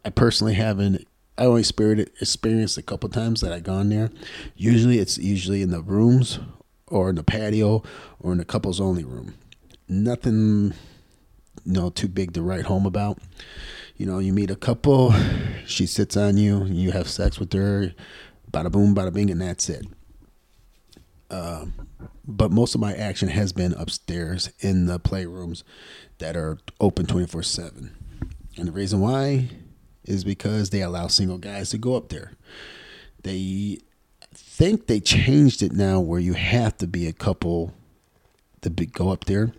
I 0.04 0.10
personally 0.10 0.54
haven't. 0.54 1.08
I 1.38 1.46
only 1.46 1.62
experienced 1.62 2.78
a 2.78 2.82
couple 2.82 3.10
times 3.10 3.42
that 3.42 3.52
I 3.52 3.60
gone 3.60 3.90
there. 3.90 4.10
Usually, 4.56 5.00
it's 5.00 5.18
usually 5.18 5.62
in 5.62 5.72
the 5.72 5.82
rooms 5.82 6.40
or 6.88 7.10
in 7.10 7.16
the 7.16 7.24
patio 7.24 7.84
or 8.20 8.32
in 8.32 8.38
the 8.38 8.46
couples 8.46 8.80
only 8.80 9.04
room. 9.04 9.36
Nothing, 9.90 10.74
you 11.66 11.74
know, 11.74 11.90
too 11.90 12.08
big 12.08 12.34
to 12.34 12.42
write 12.42 12.66
home 12.66 12.86
about. 12.86 13.20
You 13.98 14.06
know, 14.06 14.20
you 14.20 14.32
meet 14.32 14.50
a 14.50 14.56
couple, 14.56 15.14
she 15.66 15.86
sits 15.86 16.16
on 16.16 16.38
you, 16.38 16.66
you 16.66 16.92
have 16.92 17.10
sex 17.10 17.40
with 17.40 17.52
her, 17.54 17.94
bada 18.52 18.72
boom, 18.72 18.96
bada 18.96 19.14
bing, 19.14 19.30
and 19.30 19.42
that's 19.42 19.70
it. 19.70 19.86
Uh, 21.30 21.66
but 22.26 22.52
most 22.52 22.76
of 22.76 22.82
my 22.82 22.94
action 22.94 23.30
has 23.30 23.52
been 23.52 23.74
upstairs 23.74 24.52
in 24.60 24.86
the 24.86 25.00
playrooms 25.00 25.64
that 26.20 26.38
are 26.38 26.60
open 26.80 27.06
24 27.06 27.44
7. 27.44 27.96
And 28.58 28.68
the 28.68 28.72
reason 28.72 29.02
why 29.02 29.50
is 30.06 30.24
because 30.24 30.70
they 30.70 30.82
allow 30.82 31.08
single 31.08 31.38
guys 31.38 31.70
to 31.72 31.78
go 31.78 31.96
up 31.96 32.10
there. 32.10 32.32
They 33.24 33.80
think 34.34 34.88
they 34.88 35.00
changed 35.00 35.62
it 35.62 35.72
now 35.72 36.00
where 36.00 36.20
you 36.20 36.34
have 36.34 36.78
to 36.78 36.88
be 36.88 37.08
a 37.08 37.14
couple 37.14 37.74
to 38.62 38.70
be, 38.70 38.86
go 38.86 39.10
up 39.10 39.26
there, 39.26 39.52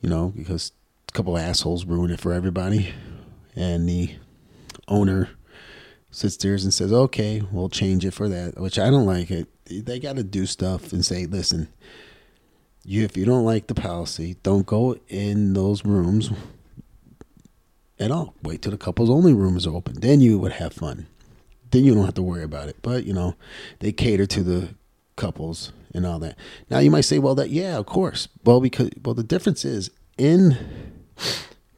you 0.00 0.08
know, 0.08 0.32
because 0.36 0.72
a 1.08 1.12
couple 1.12 1.36
assholes 1.36 1.84
ruin 1.84 2.10
it 2.10 2.20
for 2.20 2.32
everybody. 2.32 2.92
And 3.54 3.88
the 3.88 4.14
owner 4.88 5.30
sits 6.10 6.36
there 6.36 6.54
and 6.54 6.72
says, 6.72 6.92
okay, 6.92 7.42
we'll 7.50 7.68
change 7.68 8.04
it 8.04 8.12
for 8.12 8.28
that, 8.28 8.58
which 8.58 8.78
I 8.78 8.90
don't 8.90 9.06
like 9.06 9.30
it. 9.30 9.48
They 9.64 9.98
got 9.98 10.16
to 10.16 10.22
do 10.22 10.46
stuff 10.46 10.92
and 10.92 11.04
say, 11.04 11.26
listen, 11.26 11.68
you 12.84 13.04
if 13.04 13.16
you 13.16 13.24
don't 13.24 13.44
like 13.44 13.68
the 13.68 13.74
policy, 13.74 14.36
don't 14.42 14.66
go 14.66 14.96
in 15.08 15.54
those 15.54 15.84
rooms 15.84 16.30
at 18.02 18.10
all. 18.10 18.34
Wait 18.42 18.62
till 18.62 18.72
the 18.72 18.78
couples 18.78 19.08
only 19.08 19.32
room 19.32 19.56
is 19.56 19.66
open. 19.66 20.00
Then 20.00 20.20
you 20.20 20.38
would 20.38 20.52
have 20.52 20.72
fun. 20.72 21.06
Then 21.70 21.84
you 21.84 21.94
don't 21.94 22.04
have 22.04 22.14
to 22.14 22.22
worry 22.22 22.42
about 22.42 22.68
it. 22.68 22.76
But 22.82 23.04
you 23.04 23.14
know, 23.14 23.34
they 23.78 23.92
cater 23.92 24.26
to 24.26 24.42
the 24.42 24.68
couples 25.16 25.72
and 25.94 26.04
all 26.04 26.18
that. 26.18 26.36
Now 26.70 26.80
you 26.80 26.90
might 26.90 27.02
say, 27.02 27.18
well, 27.18 27.34
that 27.36 27.50
yeah, 27.50 27.78
of 27.78 27.86
course. 27.86 28.28
Well, 28.44 28.60
because 28.60 28.90
well, 29.02 29.14
the 29.14 29.22
difference 29.22 29.64
is 29.64 29.90
in 30.18 30.58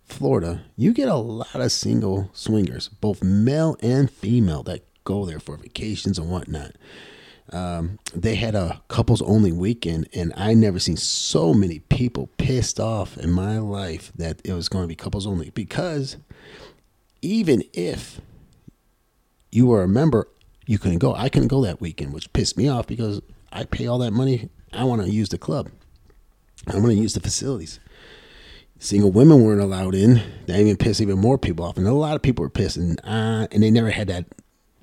Florida, 0.05 0.65
you 0.77 0.93
get 0.93 1.09
a 1.09 1.15
lot 1.15 1.55
of 1.55 1.73
single 1.73 2.31
swingers, 2.33 2.89
both 2.89 3.23
male 3.23 3.77
and 3.81 4.11
female, 4.11 4.63
that 4.65 4.85
go 5.05 5.25
there 5.27 5.41
for 5.41 5.57
vacations 5.57 6.19
and 6.19 6.31
whatnot. 6.31 6.73
Um, 7.53 7.99
they 8.15 8.37
had 8.37 8.55
a 8.55 8.83
couples 8.89 9.21
only 9.23 9.53
weekend, 9.53 10.09
and 10.15 10.33
I 10.37 10.55
never 10.55 10.79
seen 10.79 10.97
so 10.97 11.53
many 11.53 11.81
people 11.81 12.29
pissed 12.39 12.81
off 12.81 13.19
in 13.19 13.31
my 13.31 13.59
life 13.59 14.13
that 14.17 14.41
it 14.45 14.55
was 14.55 14.69
going 14.69 14.85
to 14.85 14.89
be 14.89 14.97
couples 14.97 15.27
only. 15.27 15.51
Because 15.51 16.17
even 17.21 17.63
if 17.73 18.21
you 19.53 19.67
were 19.67 19.83
a 19.83 19.89
member, 19.89 20.29
you 20.67 20.79
couldn't 20.79 20.99
go. 20.99 21.15
I 21.15 21.29
couldn't 21.29 21.49
go 21.49 21.63
that 21.63 21.81
weekend, 21.81 22.13
which 22.13 22.33
pissed 22.33 22.57
me 22.57 22.69
off 22.69 22.87
because 22.87 23.21
I 23.53 23.65
pay 23.65 23.87
all 23.87 23.99
that 23.99 24.13
money. 24.13 24.49
I 24.73 24.85
want 24.85 25.03
to 25.03 25.11
use 25.11 25.29
the 25.29 25.39
club. 25.39 25.71
I 26.67 26.75
want 26.77 26.89
to 26.89 26.95
use 26.95 27.15
the 27.15 27.21
facilities. 27.21 27.79
Single 28.79 29.13
women 29.13 29.43
weren't 29.43 29.61
allowed 29.61 29.95
in. 29.95 30.23
That 30.47 30.59
even 30.59 30.77
pissed 30.77 31.01
even 31.01 31.19
more 31.19 31.39
people 31.39 31.65
off, 31.65 31.77
and 31.77 31.87
a 31.87 31.93
lot 31.93 32.17
of 32.17 32.23
people 32.23 32.43
were 32.43 32.51
pissed, 32.51 32.77
and 32.77 33.01
uh, 33.05 33.47
and 33.53 33.63
they 33.63 33.71
never 33.71 33.91
had 33.91 34.09
that 34.09 34.27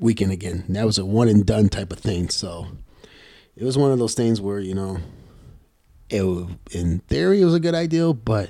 weekend 0.01 0.31
again. 0.31 0.65
That 0.67 0.86
was 0.86 0.98
a 0.98 1.05
one 1.05 1.29
and 1.29 1.46
done 1.46 1.70
type 1.70 1.93
of 1.93 2.00
thing. 2.00 2.29
So 2.29 2.67
it 3.55 3.63
was 3.63 3.77
one 3.77 3.91
of 3.91 4.00
those 4.00 4.15
things 4.15 4.41
where 4.41 4.60
you 4.60 4.74
know, 4.74 4.98
it 6.10 6.48
in 6.72 7.00
theory 7.08 7.41
it 7.41 7.46
was 7.46 7.55
a 7.55 7.60
good 7.60 7.75
idea, 7.75 8.12
but 8.13 8.50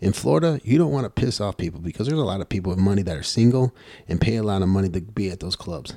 in 0.00 0.12
Florida 0.12 0.60
you 0.62 0.78
don't 0.78 0.92
want 0.92 1.04
to 1.04 1.10
piss 1.10 1.40
off 1.40 1.56
people 1.56 1.80
because 1.80 2.06
there's 2.06 2.18
a 2.18 2.24
lot 2.24 2.40
of 2.40 2.48
people 2.48 2.70
with 2.70 2.78
money 2.78 3.02
that 3.02 3.16
are 3.16 3.22
single 3.22 3.74
and 4.08 4.20
pay 4.20 4.36
a 4.36 4.42
lot 4.42 4.62
of 4.62 4.68
money 4.68 4.88
to 4.88 5.00
be 5.00 5.30
at 5.30 5.40
those 5.40 5.56
clubs. 5.56 5.94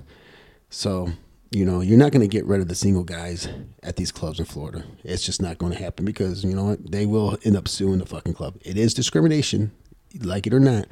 So 0.70 1.10
you 1.52 1.66
know 1.66 1.82
you're 1.82 1.98
not 1.98 2.12
going 2.12 2.28
to 2.28 2.28
get 2.28 2.46
rid 2.46 2.62
of 2.62 2.68
the 2.68 2.76
single 2.76 3.04
guys 3.04 3.48
at 3.84 3.96
these 3.96 4.12
clubs 4.12 4.40
in 4.40 4.46
Florida. 4.46 4.84
It's 5.04 5.24
just 5.24 5.42
not 5.42 5.60
going 5.60 5.72
to 5.72 5.80
happen 5.80 6.04
because 6.04 6.44
you 6.44 6.56
know 6.56 6.66
what 6.66 6.92
they 6.92 7.06
will 7.06 7.38
end 7.46 7.56
up 7.56 7.68
suing 7.68 8.00
the 8.00 8.06
fucking 8.06 8.34
club. 8.34 8.56
It 8.62 8.78
is 8.78 8.94
discrimination, 8.94 9.72
like 10.22 10.48
it 10.48 10.54
or 10.54 10.60
not 10.60 10.88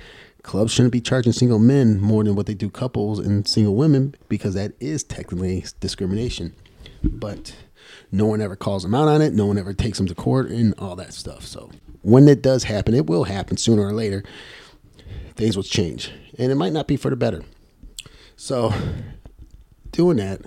clubs 0.47 0.71
shouldn't 0.71 0.93
be 0.93 1.01
charging 1.01 1.33
single 1.33 1.59
men 1.59 1.99
more 1.99 2.23
than 2.23 2.33
what 2.33 2.45
they 2.45 2.53
do 2.53 2.69
couples 2.69 3.19
and 3.19 3.47
single 3.47 3.75
women 3.75 4.15
because 4.29 4.53
that 4.55 4.71
is 4.79 5.03
technically 5.03 5.63
discrimination. 5.81 6.55
But 7.03 7.53
no 8.11 8.25
one 8.25 8.41
ever 8.41 8.55
calls 8.55 8.83
them 8.83 8.95
out 8.95 9.09
on 9.09 9.21
it. 9.21 9.33
No 9.33 9.45
one 9.45 9.57
ever 9.57 9.73
takes 9.73 9.97
them 9.97 10.07
to 10.07 10.15
court 10.15 10.49
and 10.49 10.73
all 10.79 10.95
that 10.95 11.13
stuff. 11.13 11.45
So 11.45 11.69
when 12.01 12.27
it 12.29 12.41
does 12.41 12.63
happen, 12.63 12.93
it 12.95 13.07
will 13.07 13.25
happen 13.25 13.57
sooner 13.57 13.85
or 13.85 13.91
later. 13.91 14.23
Things 15.35 15.55
will 15.55 15.63
change, 15.63 16.11
and 16.39 16.51
it 16.51 16.55
might 16.55 16.73
not 16.73 16.87
be 16.87 16.95
for 16.95 17.11
the 17.11 17.15
better. 17.15 17.43
So 18.35 18.73
doing 19.91 20.17
that, 20.17 20.41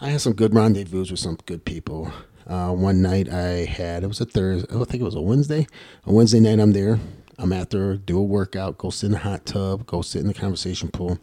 I 0.00 0.08
had 0.08 0.22
some 0.22 0.32
good 0.32 0.54
rendezvous 0.54 1.10
with 1.10 1.18
some 1.18 1.36
good 1.44 1.66
people. 1.66 2.10
Uh, 2.46 2.70
one 2.70 3.02
night 3.02 3.28
I 3.28 3.66
had 3.66 4.04
it 4.04 4.06
was 4.06 4.20
a 4.20 4.24
Thursday. 4.24 4.68
I 4.72 4.84
think 4.84 5.02
it 5.02 5.04
was 5.04 5.14
a 5.14 5.20
Wednesday. 5.20 5.66
A 6.06 6.12
Wednesday 6.12 6.40
night 6.40 6.60
I'm 6.60 6.72
there 6.72 6.98
I'm 7.38 7.52
at 7.52 7.70
there, 7.70 7.96
do 7.96 8.18
a 8.18 8.22
workout, 8.22 8.78
go 8.78 8.90
sit 8.90 9.06
in 9.06 9.12
the 9.12 9.18
hot 9.18 9.46
tub, 9.46 9.86
go 9.86 10.02
sit 10.02 10.20
in 10.20 10.28
the 10.28 10.34
conversation 10.34 10.90
pool. 10.90 11.18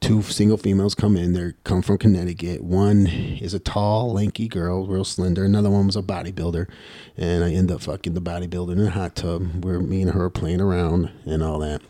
Two 0.00 0.22
single 0.22 0.58
females 0.58 0.94
come 0.94 1.16
in. 1.16 1.32
They 1.32 1.54
come 1.64 1.80
from 1.82 1.98
Connecticut. 1.98 2.62
One 2.62 3.06
is 3.06 3.54
a 3.54 3.58
tall, 3.58 4.12
lanky 4.12 4.46
girl, 4.46 4.86
real 4.86 5.04
slender. 5.04 5.42
Another 5.42 5.70
one 5.70 5.86
was 5.86 5.96
a 5.96 6.02
bodybuilder, 6.02 6.68
and 7.16 7.42
I 7.42 7.52
end 7.52 7.70
up 7.70 7.80
fucking 7.80 8.14
the 8.14 8.20
bodybuilder 8.20 8.72
in 8.72 8.84
the 8.84 8.90
hot 8.90 9.16
tub 9.16 9.64
where 9.64 9.80
me 9.80 10.02
and 10.02 10.10
her 10.12 10.28
playing 10.28 10.60
around 10.60 11.10
and 11.24 11.42
all 11.42 11.58
that. 11.60 11.80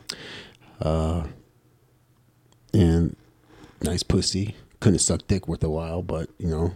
Uh, 0.80 1.26
and 2.72 3.16
nice 3.82 4.02
pussy. 4.02 4.54
Couldn't 4.80 5.00
suck 5.00 5.26
dick 5.26 5.48
worth 5.48 5.64
a 5.64 5.68
while, 5.68 6.02
but 6.02 6.30
you 6.38 6.48
know, 6.48 6.74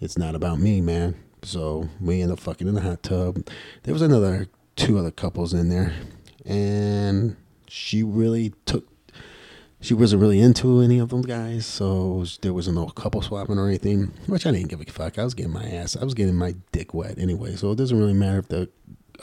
it's 0.00 0.18
not 0.18 0.34
about 0.34 0.58
me, 0.58 0.80
man. 0.80 1.14
So 1.42 1.88
we 2.00 2.22
end 2.22 2.32
up 2.32 2.40
fucking 2.40 2.66
in 2.66 2.74
the 2.74 2.80
hot 2.80 3.02
tub. 3.02 3.46
There 3.84 3.94
was 3.94 4.02
another 4.02 4.48
two 4.82 4.98
other 4.98 5.12
couples 5.12 5.54
in 5.54 5.68
there, 5.68 5.94
and 6.44 7.36
she 7.68 8.02
really 8.02 8.52
took. 8.66 8.88
She 9.80 9.94
wasn't 9.94 10.22
really 10.22 10.40
into 10.40 10.80
any 10.80 10.98
of 10.98 11.08
them 11.08 11.22
guys, 11.22 11.66
so 11.66 12.24
there 12.40 12.52
wasn't 12.52 12.76
no 12.76 12.86
couple 12.86 13.22
swapping 13.22 13.58
or 13.58 13.68
anything. 13.68 14.12
Which 14.26 14.46
I 14.46 14.50
didn't 14.52 14.68
give 14.68 14.80
a 14.80 14.84
fuck. 14.84 15.18
I 15.18 15.24
was 15.24 15.34
getting 15.34 15.52
my 15.52 15.64
ass. 15.64 15.96
I 15.96 16.04
was 16.04 16.14
getting 16.14 16.36
my 16.36 16.54
dick 16.70 16.94
wet 16.94 17.18
anyway, 17.18 17.56
so 17.56 17.72
it 17.72 17.76
doesn't 17.76 17.98
really 17.98 18.12
matter 18.12 18.38
if 18.38 18.48
the 18.48 18.68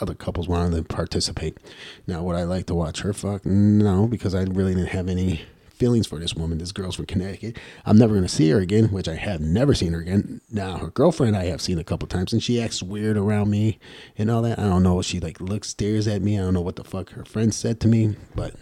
other 0.00 0.14
couples 0.14 0.48
wanted 0.48 0.76
to 0.76 0.82
participate. 0.82 1.58
Now, 2.06 2.22
would 2.22 2.36
I 2.36 2.44
like 2.44 2.66
to 2.66 2.74
watch 2.74 3.00
her 3.00 3.12
fuck? 3.12 3.44
No, 3.44 4.06
because 4.06 4.34
I 4.34 4.42
really 4.42 4.74
didn't 4.74 4.90
have 4.90 5.08
any 5.08 5.42
feelings 5.80 6.06
for 6.06 6.18
this 6.18 6.34
woman. 6.34 6.58
This 6.58 6.72
girl's 6.72 6.94
from 6.94 7.06
Connecticut. 7.06 7.58
I'm 7.86 7.96
never 7.96 8.12
going 8.12 8.26
to 8.26 8.28
see 8.28 8.50
her 8.50 8.60
again, 8.60 8.92
which 8.92 9.08
I 9.08 9.16
have 9.16 9.40
never 9.40 9.74
seen 9.74 9.94
her 9.94 10.00
again. 10.00 10.42
Now, 10.50 10.76
her 10.76 10.90
girlfriend 10.90 11.36
I 11.36 11.46
have 11.46 11.62
seen 11.62 11.78
a 11.78 11.84
couple 11.84 12.06
times, 12.06 12.34
and 12.34 12.42
she 12.42 12.60
acts 12.62 12.82
weird 12.82 13.16
around 13.16 13.50
me 13.50 13.78
and 14.18 14.30
all 14.30 14.42
that. 14.42 14.58
I 14.58 14.64
don't 14.64 14.82
know. 14.82 15.00
She 15.00 15.18
like 15.18 15.40
looks, 15.40 15.68
stares 15.68 16.06
at 16.06 16.20
me. 16.20 16.38
I 16.38 16.42
don't 16.42 16.54
know 16.54 16.60
what 16.60 16.76
the 16.76 16.84
fuck 16.84 17.10
her 17.12 17.24
friend 17.24 17.52
said 17.52 17.80
to 17.80 17.88
me, 17.88 18.14
but 18.34 18.54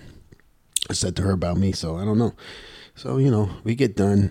I 0.88 0.92
said 0.92 1.16
to 1.16 1.22
her 1.22 1.32
about 1.32 1.56
me, 1.58 1.72
so 1.72 1.96
I 1.96 2.04
don't 2.04 2.18
know. 2.18 2.34
So, 2.94 3.18
you 3.18 3.30
know, 3.30 3.50
we 3.64 3.74
get 3.74 3.96
done. 3.96 4.30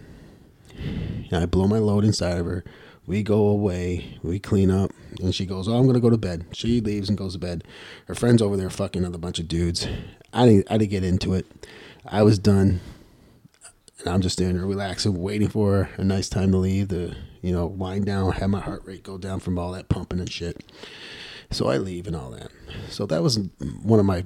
I 1.31 1.45
blow 1.45 1.67
my 1.67 1.79
load 1.79 2.05
inside 2.05 2.37
of 2.37 2.45
her. 2.45 2.63
We 3.05 3.23
go 3.23 3.47
away, 3.47 4.17
we 4.21 4.39
clean 4.39 4.69
up, 4.69 4.91
and 5.21 5.33
she 5.33 5.45
goes, 5.45 5.67
"Oh, 5.67 5.77
I'm 5.77 5.87
gonna 5.87 6.01
go 6.01 6.09
to 6.09 6.17
bed." 6.17 6.45
She 6.51 6.81
leaves 6.81 7.07
and 7.07 7.17
goes 7.17 7.33
to 7.33 7.39
bed. 7.39 7.63
Her 8.07 8.15
friends 8.15 8.41
over 8.41 8.57
there 8.57 8.69
fucking 8.69 9.01
another 9.01 9.17
bunch 9.17 9.39
of 9.39 9.47
dudes. 9.47 9.87
I 10.33 10.45
didn't, 10.45 10.67
I 10.69 10.77
didn't 10.77 10.91
get 10.91 11.05
into 11.05 11.33
it. 11.33 11.45
I 12.07 12.23
was 12.23 12.39
done, 12.39 12.79
and 13.99 14.07
I'm 14.07 14.21
just 14.21 14.33
standing 14.33 14.57
there 14.57 14.65
relaxing, 14.65 15.21
waiting 15.21 15.49
for 15.49 15.89
a 15.97 16.03
nice 16.03 16.29
time 16.29 16.51
to 16.51 16.57
leave 16.57 16.89
to, 16.89 17.15
you 17.41 17.51
know, 17.51 17.65
wind 17.65 18.05
down, 18.05 18.31
have 18.33 18.49
my 18.49 18.61
heart 18.61 18.83
rate 18.85 19.03
go 19.03 19.17
down 19.17 19.39
from 19.39 19.59
all 19.59 19.71
that 19.73 19.89
pumping 19.89 20.19
and 20.19 20.31
shit. 20.31 20.63
So 21.51 21.67
I 21.67 21.77
leave 21.77 22.07
and 22.07 22.15
all 22.15 22.31
that. 22.31 22.49
So 22.89 23.05
that 23.05 23.23
was 23.23 23.39
one 23.81 23.99
of 23.99 24.05
my 24.05 24.23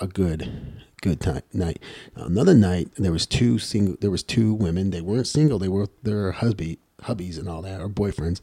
a 0.00 0.06
good 0.06 0.82
good 1.02 1.20
time 1.20 1.42
night. 1.52 1.80
Now, 2.16 2.24
another 2.24 2.54
night 2.54 2.88
there 2.96 3.12
was 3.12 3.26
two 3.26 3.58
single 3.58 3.96
there 4.00 4.10
was 4.10 4.22
two 4.22 4.54
women. 4.54 4.90
They 4.90 5.00
weren't 5.00 5.26
single. 5.26 5.58
They 5.58 5.68
were 5.68 5.88
their 6.02 6.32
husband 6.32 6.78
hubbies 7.02 7.38
and 7.38 7.48
all 7.48 7.62
that 7.62 7.80
or 7.80 7.88
boyfriends, 7.88 8.40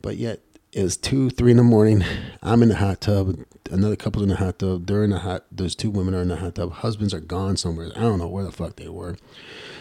but 0.00 0.16
yet 0.16 0.40
it 0.72 0.82
was 0.82 0.96
two, 0.96 1.30
three 1.30 1.50
in 1.50 1.56
the 1.56 1.64
morning. 1.64 2.04
I'm 2.42 2.62
in 2.62 2.68
the 2.68 2.76
hot 2.76 3.00
tub. 3.00 3.36
Another 3.70 3.96
couple's 3.96 4.22
in 4.22 4.28
the 4.28 4.36
hot 4.36 4.58
tub. 4.58 4.86
They're 4.86 5.04
in 5.04 5.10
the 5.10 5.18
hot. 5.18 5.44
Those 5.50 5.74
two 5.74 5.90
women 5.90 6.14
are 6.14 6.22
in 6.22 6.28
the 6.28 6.36
hot 6.36 6.54
tub. 6.54 6.72
Husbands 6.72 7.12
are 7.12 7.20
gone 7.20 7.56
somewhere. 7.56 7.90
I 7.96 8.00
don't 8.00 8.18
know 8.18 8.28
where 8.28 8.44
the 8.44 8.52
fuck 8.52 8.76
they 8.76 8.88
were. 8.88 9.16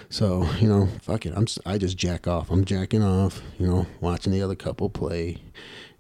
So 0.10 0.50
you 0.60 0.68
know, 0.68 0.90
fuck 1.02 1.26
it. 1.26 1.34
I'm. 1.36 1.46
I 1.66 1.78
just 1.78 1.98
jack 1.98 2.28
off. 2.28 2.50
I'm 2.50 2.66
jacking 2.66 3.04
off. 3.04 3.42
You 3.60 3.68
know, 3.68 3.88
watching 4.02 4.34
the 4.34 4.42
other 4.42 4.56
couple 4.56 4.90
play, 4.90 5.38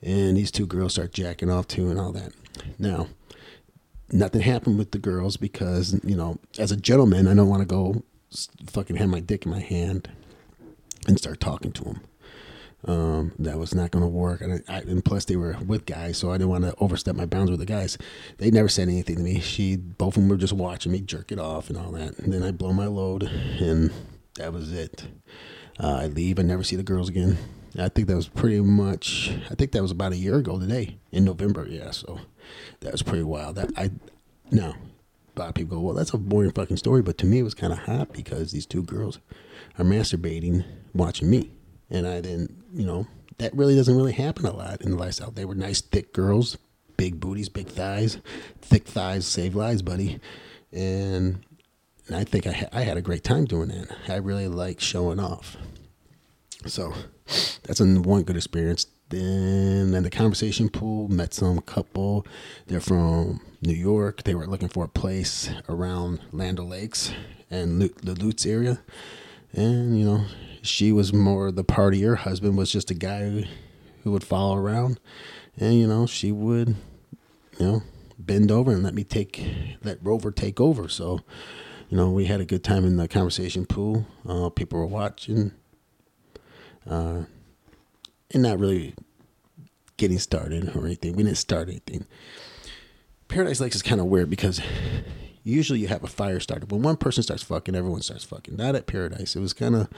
and 0.01 0.37
these 0.37 0.51
two 0.51 0.65
girls 0.65 0.93
start 0.93 1.13
jacking 1.13 1.51
off 1.51 1.67
too, 1.67 1.89
and 1.89 1.99
all 1.99 2.11
that. 2.13 2.33
Now, 2.79 3.07
nothing 4.11 4.41
happened 4.41 4.79
with 4.79 4.91
the 4.91 4.97
girls 4.97 5.37
because 5.37 5.99
you 6.03 6.15
know, 6.15 6.39
as 6.57 6.71
a 6.71 6.77
gentleman, 6.77 7.27
I 7.27 7.35
don't 7.35 7.49
want 7.49 7.61
to 7.61 7.67
go 7.67 8.03
fucking 8.67 8.95
have 8.95 9.09
my 9.09 9.19
dick 9.19 9.45
in 9.45 9.51
my 9.51 9.59
hand 9.59 10.09
and 11.07 11.17
start 11.19 11.39
talking 11.39 11.71
to 11.73 11.83
them. 11.83 12.01
Um, 12.85 13.33
that 13.39 13.57
was 13.57 13.75
not 13.75 13.91
going 13.91 14.03
to 14.03 14.07
work, 14.07 14.39
and, 14.39 14.63
I, 14.69 14.77
and 14.77 15.03
plus 15.03 15.25
they 15.25 15.35
were 15.35 15.57
with 15.65 15.85
guys, 15.85 16.17
so 16.17 16.31
I 16.31 16.37
didn't 16.37 16.49
want 16.49 16.63
to 16.63 16.73
overstep 16.79 17.13
my 17.13 17.25
bounds 17.25 17.51
with 17.51 17.59
the 17.59 17.65
guys. 17.65 17.97
They 18.37 18.51
never 18.51 18.69
said 18.69 18.87
anything 18.87 19.17
to 19.17 19.21
me. 19.21 19.41
She, 19.41 19.75
both 19.75 20.15
of 20.15 20.23
them 20.23 20.29
were 20.29 20.37
just 20.37 20.53
watching 20.53 20.93
me 20.93 21.01
jerk 21.01 21.33
it 21.33 21.39
off 21.39 21.69
and 21.69 21.77
all 21.77 21.91
that. 21.91 22.17
And 22.19 22.31
then 22.31 22.41
I 22.41 22.51
blow 22.51 22.71
my 22.71 22.87
load, 22.87 23.23
and 23.23 23.91
that 24.35 24.53
was 24.53 24.71
it. 24.71 25.07
Uh, 25.77 25.99
I 26.03 26.07
leave. 26.07 26.39
I 26.39 26.43
never 26.43 26.63
see 26.63 26.77
the 26.77 26.83
girls 26.83 27.09
again. 27.09 27.37
I 27.77 27.89
think 27.89 28.07
that 28.07 28.15
was 28.15 28.29
pretty 28.29 28.61
much. 28.61 29.31
I 29.51 29.55
think 29.55 29.73
that 29.73 29.81
was 29.81 29.91
about 29.91 30.13
a 30.13 30.17
year 30.17 30.37
ago 30.37 30.57
today 30.57 30.97
in 31.11 31.25
November. 31.25 31.67
Yeah, 31.69 31.91
so 31.91 32.19
that 32.79 32.93
was 32.93 33.03
pretty 33.03 33.23
wild. 33.23 33.55
That 33.55 33.71
I 33.77 33.91
no, 34.51 34.73
a 35.35 35.39
lot 35.39 35.49
of 35.49 35.55
people 35.55 35.77
go, 35.77 35.83
well, 35.83 35.95
that's 35.95 36.13
a 36.13 36.17
boring 36.17 36.51
fucking 36.51 36.77
story, 36.77 37.01
but 37.01 37.17
to 37.19 37.25
me 37.25 37.39
it 37.39 37.43
was 37.43 37.53
kind 37.53 37.71
of 37.71 37.79
hot 37.79 38.11
because 38.11 38.51
these 38.51 38.65
two 38.65 38.83
girls 38.83 39.19
are 39.77 39.85
masturbating 39.85 40.65
watching 40.93 41.29
me, 41.29 41.51
and 41.89 42.07
I 42.07 42.21
didn't, 42.21 42.58
you 42.73 42.85
know, 42.85 43.07
that 43.37 43.55
really 43.55 43.75
doesn't 43.75 43.95
really 43.95 44.13
happen 44.13 44.45
a 44.45 44.55
lot 44.55 44.81
in 44.81 44.91
the 44.91 44.97
lifestyle. 44.97 45.31
They 45.31 45.45
were 45.45 45.55
nice, 45.55 45.81
thick 45.81 46.13
girls, 46.13 46.57
big 46.97 47.19
booties, 47.19 47.49
big 47.49 47.67
thighs, 47.67 48.17
thick 48.61 48.85
thighs 48.87 49.25
save 49.25 49.55
lives, 49.55 49.81
buddy, 49.81 50.19
and. 50.71 51.43
And 52.07 52.17
I 52.17 52.23
think 52.23 52.47
I, 52.47 52.51
ha- 52.51 52.69
I 52.73 52.81
had 52.81 52.97
a 52.97 53.03
great 53.03 53.23
time 53.23 53.45
doing 53.45 53.67
that. 53.69 53.95
I 54.07 54.15
really 54.15 54.47
like 54.47 54.79
showing 54.79 55.19
off. 55.19 55.55
So 56.65 56.91
that's 57.61 57.79
a 57.79 57.85
one 57.85 58.23
good 58.23 58.35
experience. 58.35 58.87
Then 59.09 59.93
in 59.93 60.01
the 60.01 60.09
conversation 60.09 60.69
pool, 60.69 61.07
met 61.07 61.35
some 61.35 61.61
couple. 61.61 62.25
They're 62.65 62.79
from 62.79 63.41
New 63.61 63.75
York. 63.75 64.23
They 64.23 64.33
were 64.33 64.47
looking 64.47 64.69
for 64.69 64.85
a 64.85 64.89
place 64.89 65.51
around 65.67 66.21
Land 66.31 66.57
Lakes 66.57 67.13
and 67.51 67.79
the 67.79 68.15
Lutz 68.15 68.43
area. 68.43 68.79
And, 69.53 69.99
you 69.99 70.05
know, 70.05 70.25
she 70.61 70.91
was 70.91 71.13
more 71.13 71.51
the 71.51 71.63
party. 71.63 72.01
Her 72.01 72.15
Husband 72.15 72.57
was 72.57 72.71
just 72.71 72.91
a 72.91 72.95
guy 72.95 73.45
who 74.03 74.11
would 74.11 74.23
follow 74.23 74.55
around. 74.55 74.99
And, 75.57 75.75
you 75.75 75.87
know, 75.87 76.05
she 76.05 76.31
would, 76.31 76.75
you 77.59 77.65
know, 77.65 77.83
bend 78.17 78.51
over 78.51 78.71
and 78.71 78.83
let 78.83 78.93
me 78.93 79.03
take, 79.03 79.43
let 79.83 79.97
Rover 80.01 80.31
take 80.31 80.59
over. 80.59 80.87
So, 80.87 81.21
you 81.89 81.97
know, 81.97 82.11
we 82.11 82.25
had 82.25 82.41
a 82.41 82.45
good 82.45 82.63
time 82.63 82.85
in 82.85 82.97
the 82.97 83.07
conversation 83.07 83.65
pool. 83.65 84.05
Uh, 84.27 84.49
people 84.49 84.79
were 84.79 84.85
watching 84.85 85.51
uh, 86.89 87.23
and 88.31 88.43
not 88.43 88.59
really 88.59 88.95
getting 89.97 90.19
started 90.19 90.75
or 90.75 90.85
anything. 90.85 91.15
We 91.15 91.23
didn't 91.23 91.37
start 91.37 91.67
anything. 91.67 92.05
Paradise 93.27 93.59
Lakes 93.59 93.75
is 93.75 93.81
kind 93.81 93.99
of 93.99 94.07
weird 94.07 94.29
because 94.29 94.61
usually 95.43 95.79
you 95.79 95.87
have 95.87 96.03
a 96.03 96.07
fire 96.07 96.39
starter. 96.39 96.65
When 96.67 96.81
one 96.81 96.97
person 96.97 97.23
starts 97.23 97.43
fucking, 97.43 97.75
everyone 97.75 98.01
starts 98.01 98.23
fucking. 98.23 98.55
Not 98.55 98.75
at 98.75 98.87
Paradise. 98.87 99.35
It 99.35 99.39
was 99.39 99.53
kind 99.53 99.75
of, 99.75 99.89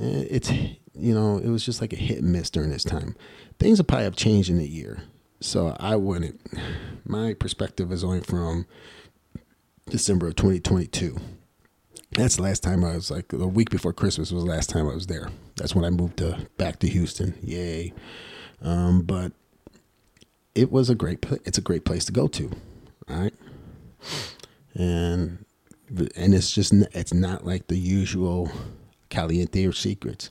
it's, 0.00 0.50
you 0.50 1.14
know, 1.14 1.38
it 1.38 1.48
was 1.48 1.64
just 1.64 1.80
like 1.80 1.92
a 1.92 1.96
hit 1.96 2.18
and 2.18 2.32
miss 2.32 2.50
during 2.50 2.70
this 2.70 2.84
time. 2.84 3.16
Things 3.58 3.78
will 3.78 3.84
probably 3.84 4.04
have 4.04 4.16
changed 4.16 4.50
in 4.50 4.58
a 4.58 4.64
year. 4.64 5.02
So 5.40 5.76
I 5.78 5.96
wouldn't, 5.96 6.40
my 7.04 7.34
perspective 7.34 7.92
is 7.92 8.04
only 8.04 8.20
from 8.20 8.66
December 9.86 10.28
of 10.28 10.36
2022. 10.36 11.16
That's 12.12 12.36
the 12.36 12.42
last 12.42 12.62
time 12.62 12.84
I 12.84 12.94
was 12.94 13.10
like 13.10 13.28
the 13.28 13.46
week 13.46 13.70
before 13.70 13.92
Christmas 13.92 14.32
was 14.32 14.44
the 14.44 14.50
last 14.50 14.68
time 14.68 14.88
I 14.88 14.94
was 14.94 15.06
there. 15.06 15.30
That's 15.56 15.74
when 15.74 15.84
I 15.84 15.90
moved 15.90 16.16
to 16.18 16.46
back 16.56 16.80
to 16.80 16.88
Houston. 16.88 17.38
Yay! 17.40 17.92
Um, 18.62 19.02
but 19.02 19.32
it 20.54 20.72
was 20.72 20.90
a 20.90 20.96
great. 20.96 21.24
It's 21.44 21.58
a 21.58 21.62
great 21.62 21.84
place 21.84 22.04
to 22.06 22.12
go 22.12 22.26
to. 22.26 22.50
All 23.08 23.16
right, 23.16 23.34
and 24.74 25.44
and 26.16 26.34
it's 26.34 26.50
just 26.52 26.72
it's 26.72 27.14
not 27.14 27.46
like 27.46 27.68
the 27.68 27.78
usual 27.78 28.50
caliente 29.10 29.66
or 29.66 29.72
secrets. 29.72 30.30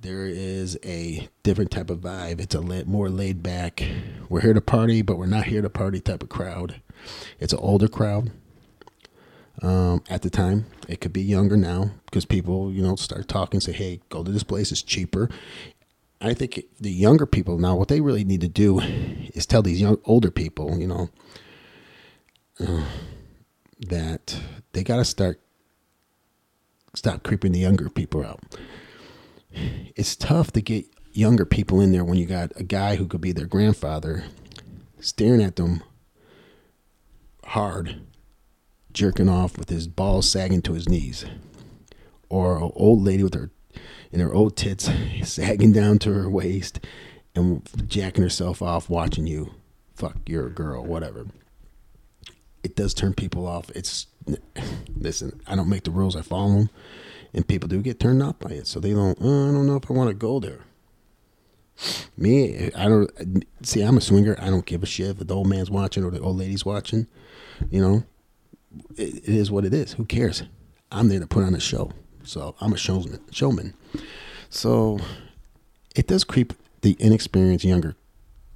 There 0.00 0.26
is 0.26 0.78
a 0.84 1.28
different 1.42 1.70
type 1.70 1.90
of 1.90 2.00
vibe. 2.00 2.40
It's 2.40 2.54
a 2.54 2.62
more 2.84 3.08
laid 3.08 3.42
back. 3.42 3.82
We're 4.28 4.40
here 4.40 4.52
to 4.54 4.60
party, 4.60 5.02
but 5.02 5.16
we're 5.16 5.26
not 5.26 5.46
here 5.46 5.62
to 5.62 5.70
party 5.70 6.00
type 6.00 6.22
of 6.22 6.28
crowd. 6.28 6.80
It's 7.38 7.52
an 7.52 7.58
older 7.62 7.88
crowd 7.88 8.30
um, 9.62 10.02
at 10.10 10.22
the 10.22 10.30
time. 10.30 10.66
It 10.88 11.00
could 11.00 11.12
be 11.12 11.22
younger 11.22 11.56
now 11.56 11.90
because 12.06 12.24
people, 12.26 12.70
you 12.72 12.82
know, 12.82 12.96
start 12.96 13.28
talking, 13.28 13.60
say, 13.60 13.72
hey, 13.72 14.00
go 14.08 14.22
to 14.22 14.30
this 14.30 14.42
place, 14.42 14.70
it's 14.72 14.82
cheaper. 14.82 15.30
I 16.20 16.34
think 16.34 16.64
the 16.80 16.92
younger 16.92 17.26
people 17.26 17.58
now, 17.58 17.74
what 17.76 17.88
they 17.88 18.00
really 18.00 18.24
need 18.24 18.40
to 18.42 18.48
do 18.48 18.80
is 18.80 19.46
tell 19.46 19.62
these 19.62 19.80
young, 19.80 19.98
older 20.04 20.30
people, 20.30 20.78
you 20.78 20.86
know, 20.86 21.10
uh, 22.60 22.84
that 23.88 24.38
they 24.72 24.82
got 24.82 24.96
to 24.96 25.04
start, 25.04 25.40
stop 26.94 27.22
creeping 27.22 27.52
the 27.52 27.58
younger 27.58 27.88
people 27.88 28.24
out. 28.24 28.40
It's 29.96 30.16
tough 30.16 30.52
to 30.52 30.60
get 30.60 30.86
younger 31.12 31.44
people 31.44 31.80
in 31.80 31.92
there 31.92 32.04
when 32.04 32.18
you 32.18 32.26
got 32.26 32.52
a 32.56 32.64
guy 32.64 32.96
who 32.96 33.06
could 33.06 33.20
be 33.20 33.32
their 33.32 33.46
grandfather 33.46 34.24
staring 35.00 35.42
at 35.42 35.56
them 35.56 35.82
hard 37.44 38.00
jerking 38.92 39.28
off 39.28 39.58
with 39.58 39.68
his 39.68 39.86
balls 39.86 40.28
sagging 40.30 40.62
to 40.62 40.72
his 40.72 40.88
knees, 40.88 41.24
or 42.28 42.56
an 42.56 42.70
old 42.74 43.02
lady 43.02 43.22
with 43.22 43.34
her 43.34 43.50
and 44.12 44.22
her 44.22 44.32
old 44.32 44.56
tits 44.56 44.88
sagging 45.22 45.72
down 45.72 45.98
to 45.98 46.12
her 46.12 46.30
waist 46.30 46.80
and 47.34 47.68
jacking 47.88 48.22
herself 48.22 48.62
off 48.62 48.88
watching 48.88 49.26
you 49.26 49.54
fuck 49.94 50.16
your 50.26 50.48
girl, 50.48 50.84
whatever. 50.84 51.26
It 52.62 52.76
does 52.76 52.94
turn 52.94 53.14
people 53.14 53.46
off. 53.46 53.70
It's 53.70 54.06
listen. 54.96 55.40
I 55.46 55.56
don't 55.56 55.68
make 55.68 55.84
the 55.84 55.90
rules; 55.90 56.16
I 56.16 56.22
follow 56.22 56.54
them, 56.54 56.70
and 57.32 57.46
people 57.46 57.68
do 57.68 57.82
get 57.82 58.00
turned 58.00 58.22
off 58.22 58.38
by 58.38 58.50
it. 58.50 58.66
So 58.66 58.80
they 58.80 58.92
don't. 58.92 59.18
Oh, 59.20 59.48
I 59.48 59.52
don't 59.52 59.66
know 59.66 59.76
if 59.76 59.90
I 59.90 59.94
want 59.94 60.08
to 60.08 60.14
go 60.14 60.40
there. 60.40 60.60
Me, 62.16 62.70
I 62.76 62.84
don't 62.84 63.44
see. 63.62 63.80
I'm 63.82 63.96
a 63.96 64.00
swinger. 64.00 64.36
I 64.40 64.50
don't 64.50 64.66
give 64.66 64.82
a 64.82 64.86
shit 64.86 65.08
if 65.08 65.26
the 65.26 65.34
old 65.34 65.48
man's 65.48 65.70
watching 65.70 66.04
or 66.04 66.10
the 66.10 66.20
old 66.20 66.38
lady's 66.38 66.64
watching. 66.64 67.06
You 67.70 67.80
know, 67.80 68.04
it, 68.96 69.16
it 69.16 69.28
is 69.28 69.50
what 69.50 69.64
it 69.64 69.74
is. 69.74 69.94
Who 69.94 70.04
cares? 70.04 70.44
I'm 70.92 71.08
there 71.08 71.20
to 71.20 71.26
put 71.26 71.44
on 71.44 71.54
a 71.54 71.60
show. 71.60 71.90
So 72.22 72.54
I'm 72.60 72.72
a 72.72 72.76
showman. 72.76 73.20
Showman. 73.30 73.74
So 74.48 75.00
it 75.96 76.06
does 76.06 76.24
creep 76.24 76.52
the 76.82 76.96
inexperienced 76.98 77.64
younger 77.64 77.96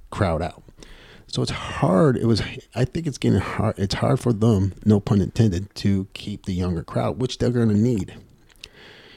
crowd 0.09 0.41
out. 0.41 0.63
So 1.31 1.41
it's 1.41 1.51
hard. 1.51 2.17
It 2.17 2.25
was. 2.25 2.41
I 2.75 2.85
think 2.85 3.05
it's 3.07 3.17
getting 3.17 3.39
hard. 3.39 3.77
It's 3.77 3.95
hard 3.95 4.19
for 4.19 4.33
them, 4.33 4.73
no 4.83 4.99
pun 4.99 5.21
intended, 5.21 5.73
to 5.75 6.07
keep 6.13 6.45
the 6.45 6.53
younger 6.53 6.83
crowd, 6.83 7.19
which 7.19 7.37
they're 7.37 7.51
going 7.51 7.69
to 7.69 7.75
need. 7.75 8.15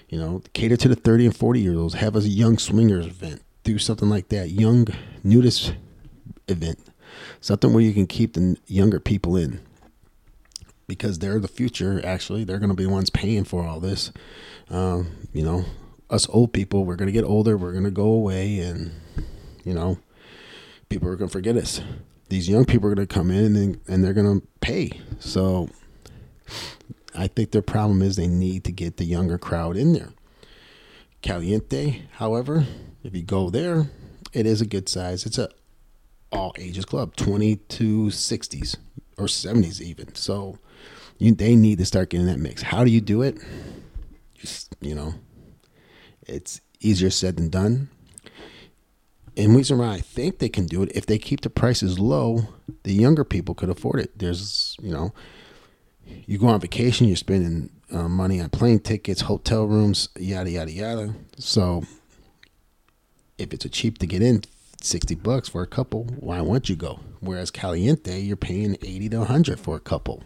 You 0.09 0.19
know, 0.19 0.43
cater 0.53 0.77
to 0.77 0.89
the 0.89 0.95
30 0.95 1.27
and 1.27 1.37
40 1.37 1.61
year 1.61 1.75
olds. 1.75 1.95
Have 1.95 2.17
a 2.17 2.21
young 2.21 2.59
swingers 2.59 3.07
event. 3.07 3.43
Do 3.65 3.79
something 3.79 4.11
like 4.11 4.29
that. 4.29 4.51
Young 4.51 4.87
nudist 5.25 5.75
event. 6.49 6.79
Something 7.41 7.73
where 7.73 7.83
you 7.83 7.95
can 7.95 8.07
keep 8.07 8.35
the 8.35 8.59
younger 8.67 9.01
people 9.01 9.37
in 9.37 9.61
because 10.87 11.19
they're 11.19 11.41
the 11.41 11.49
future. 11.49 12.01
Actually, 12.05 12.45
they're 12.45 12.59
going 12.59 12.69
to 12.69 12.77
be 12.77 12.85
the 12.85 12.91
ones 12.91 13.09
paying 13.09 13.45
for 13.45 13.65
all 13.65 13.81
this. 13.81 14.13
Um, 14.69 15.29
you 15.33 15.43
know, 15.43 15.65
us 16.11 16.29
old 16.29 16.53
people, 16.53 16.85
we're 16.85 16.97
going 16.97 17.07
to 17.07 17.13
get 17.13 17.25
older. 17.25 17.57
We're 17.57 17.73
going 17.73 17.85
to 17.85 17.91
go 17.91 18.05
away, 18.05 18.59
and 18.59 18.93
you 19.65 19.73
know, 19.73 19.99
people 20.93 21.09
are 21.09 21.17
going 21.17 21.29
to 21.29 21.33
forget 21.33 21.57
us. 21.57 21.81
These 22.29 22.51
young 22.51 22.67
people 22.67 22.87
are 22.91 22.95
going 22.95 23.07
to 23.07 23.15
come 23.15 23.31
in 23.31 23.57
and, 23.57 23.81
and 23.89 24.05
they're 24.05 24.13
going 24.13 24.41
to 24.41 24.47
pay. 24.61 25.01
So, 25.21 25.71
I 27.15 27.29
think 27.29 27.51
their 27.51 27.63
problem 27.63 28.03
is 28.03 28.17
they 28.17 28.27
need 28.27 28.65
to 28.65 28.73
get 28.73 28.99
the 28.99 29.05
younger 29.05 29.39
crowd 29.39 29.79
in 29.79 29.95
there. 29.95 30.11
Caliente, 31.23 32.03
however, 32.13 32.67
if 33.03 33.17
you 33.17 33.23
go 33.23 33.49
there, 33.49 33.91
it 34.35 34.45
is 34.45 34.61
a 34.61 34.67
good 34.67 34.87
size. 34.87 35.25
It's 35.25 35.39
a 35.39 35.49
all 36.31 36.55
ages 36.59 36.85
club, 36.85 37.17
20 37.17 37.57
to 37.57 38.07
60s 38.07 38.77
or 39.17 39.27
70s 39.27 39.81
even. 39.81 40.15
So 40.15 40.59
you, 41.19 41.35
they 41.35 41.57
need 41.57 41.79
to 41.79 41.87
start 41.87 42.11
getting 42.11 42.27
that 42.27 42.39
mix. 42.39 42.63
How 42.63 42.85
do 42.85 42.91
you 42.91 43.01
do 43.01 43.23
it? 43.23 43.39
Just, 44.35 44.77
you 44.81 44.95
know, 44.95 45.15
it's 46.27 46.61
easier 46.81 47.11
said 47.11 47.37
than 47.37 47.49
done. 47.49 47.89
And 49.37 49.57
reason 49.57 49.79
why 49.79 49.95
I 49.95 50.01
think 50.01 50.39
they 50.39 50.49
can 50.49 50.67
do 50.67 50.83
it, 50.83 50.93
if 50.95 51.07
they 51.07 51.19
keep 51.19 51.41
the 51.41 51.51
prices 51.51 51.99
low, 51.99 52.49
the 52.83 52.93
younger 52.93 53.25
people 53.25 53.55
could 53.55 53.71
afford 53.71 54.01
it. 54.01 54.19
There's, 54.19 54.77
you 54.83 54.93
know, 54.93 55.13
you 56.05 56.39
go 56.39 56.49
on 56.49 56.61
vacation, 56.61 57.07
you're 57.07 57.17
spending 57.17 57.71
uh, 57.91 58.09
money 58.09 58.41
on 58.41 58.51
plane 58.51 58.81
tickets, 58.81 59.23
hotel 59.23 59.65
rooms, 59.67 60.09
yada 60.19 60.51
yada 60.51 60.71
yada. 60.71 61.15
So, 61.39 61.85
if 63.39 63.55
it's 63.55 63.65
a 63.65 63.69
cheap 63.71 63.99
to 63.99 64.07
get 64.07 64.23
in, 64.23 64.43
sixty 64.81 65.15
bucks 65.15 65.49
for 65.49 65.63
a 65.63 65.67
couple, 65.67 66.05
why 66.19 66.41
won't 66.43 66.69
you 66.69 66.77
go? 66.77 67.01
Whereas 67.21 67.51
Caliente, 67.51 68.21
you're 68.21 68.37
paying 68.37 68.77
eighty 68.83 69.09
to 69.09 69.25
hundred 69.25 69.59
for 69.61 69.77
a 69.77 69.81
couple. 69.81 70.23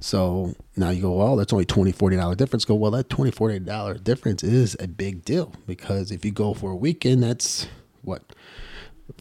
So 0.00 0.54
now 0.76 0.90
you 0.90 1.00
go, 1.00 1.12
well, 1.12 1.36
that's 1.36 1.54
only 1.54 1.64
$20, 1.64 1.94
$40 1.94 2.36
difference. 2.36 2.64
Go, 2.66 2.74
well, 2.74 2.90
that 2.90 3.08
$20, 3.08 3.34
$40 3.34 4.04
difference 4.04 4.42
is 4.44 4.76
a 4.78 4.88
big 4.88 5.24
deal 5.24 5.54
because 5.66 6.10
if 6.10 6.22
you 6.22 6.32
go 6.32 6.52
for 6.52 6.72
a 6.72 6.76
weekend, 6.76 7.22
that's 7.22 7.66
what? 8.06 8.22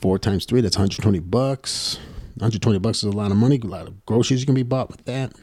Four 0.02 0.18
times 0.18 0.46
three, 0.46 0.62
that's 0.62 0.78
120 0.78 1.20
bucks. 1.20 1.98
120 2.36 2.80
bucks 2.80 3.00
is 3.00 3.14
a 3.14 3.18
lot 3.18 3.32
of 3.32 3.38
money. 3.38 3.60
A 3.62 3.68
lot 3.68 3.88
of 3.88 4.06
groceries 4.06 4.46
can 4.46 4.56
be 4.56 4.64
bought 4.64 4.90
with 4.90 5.06
that. 5.06 5.34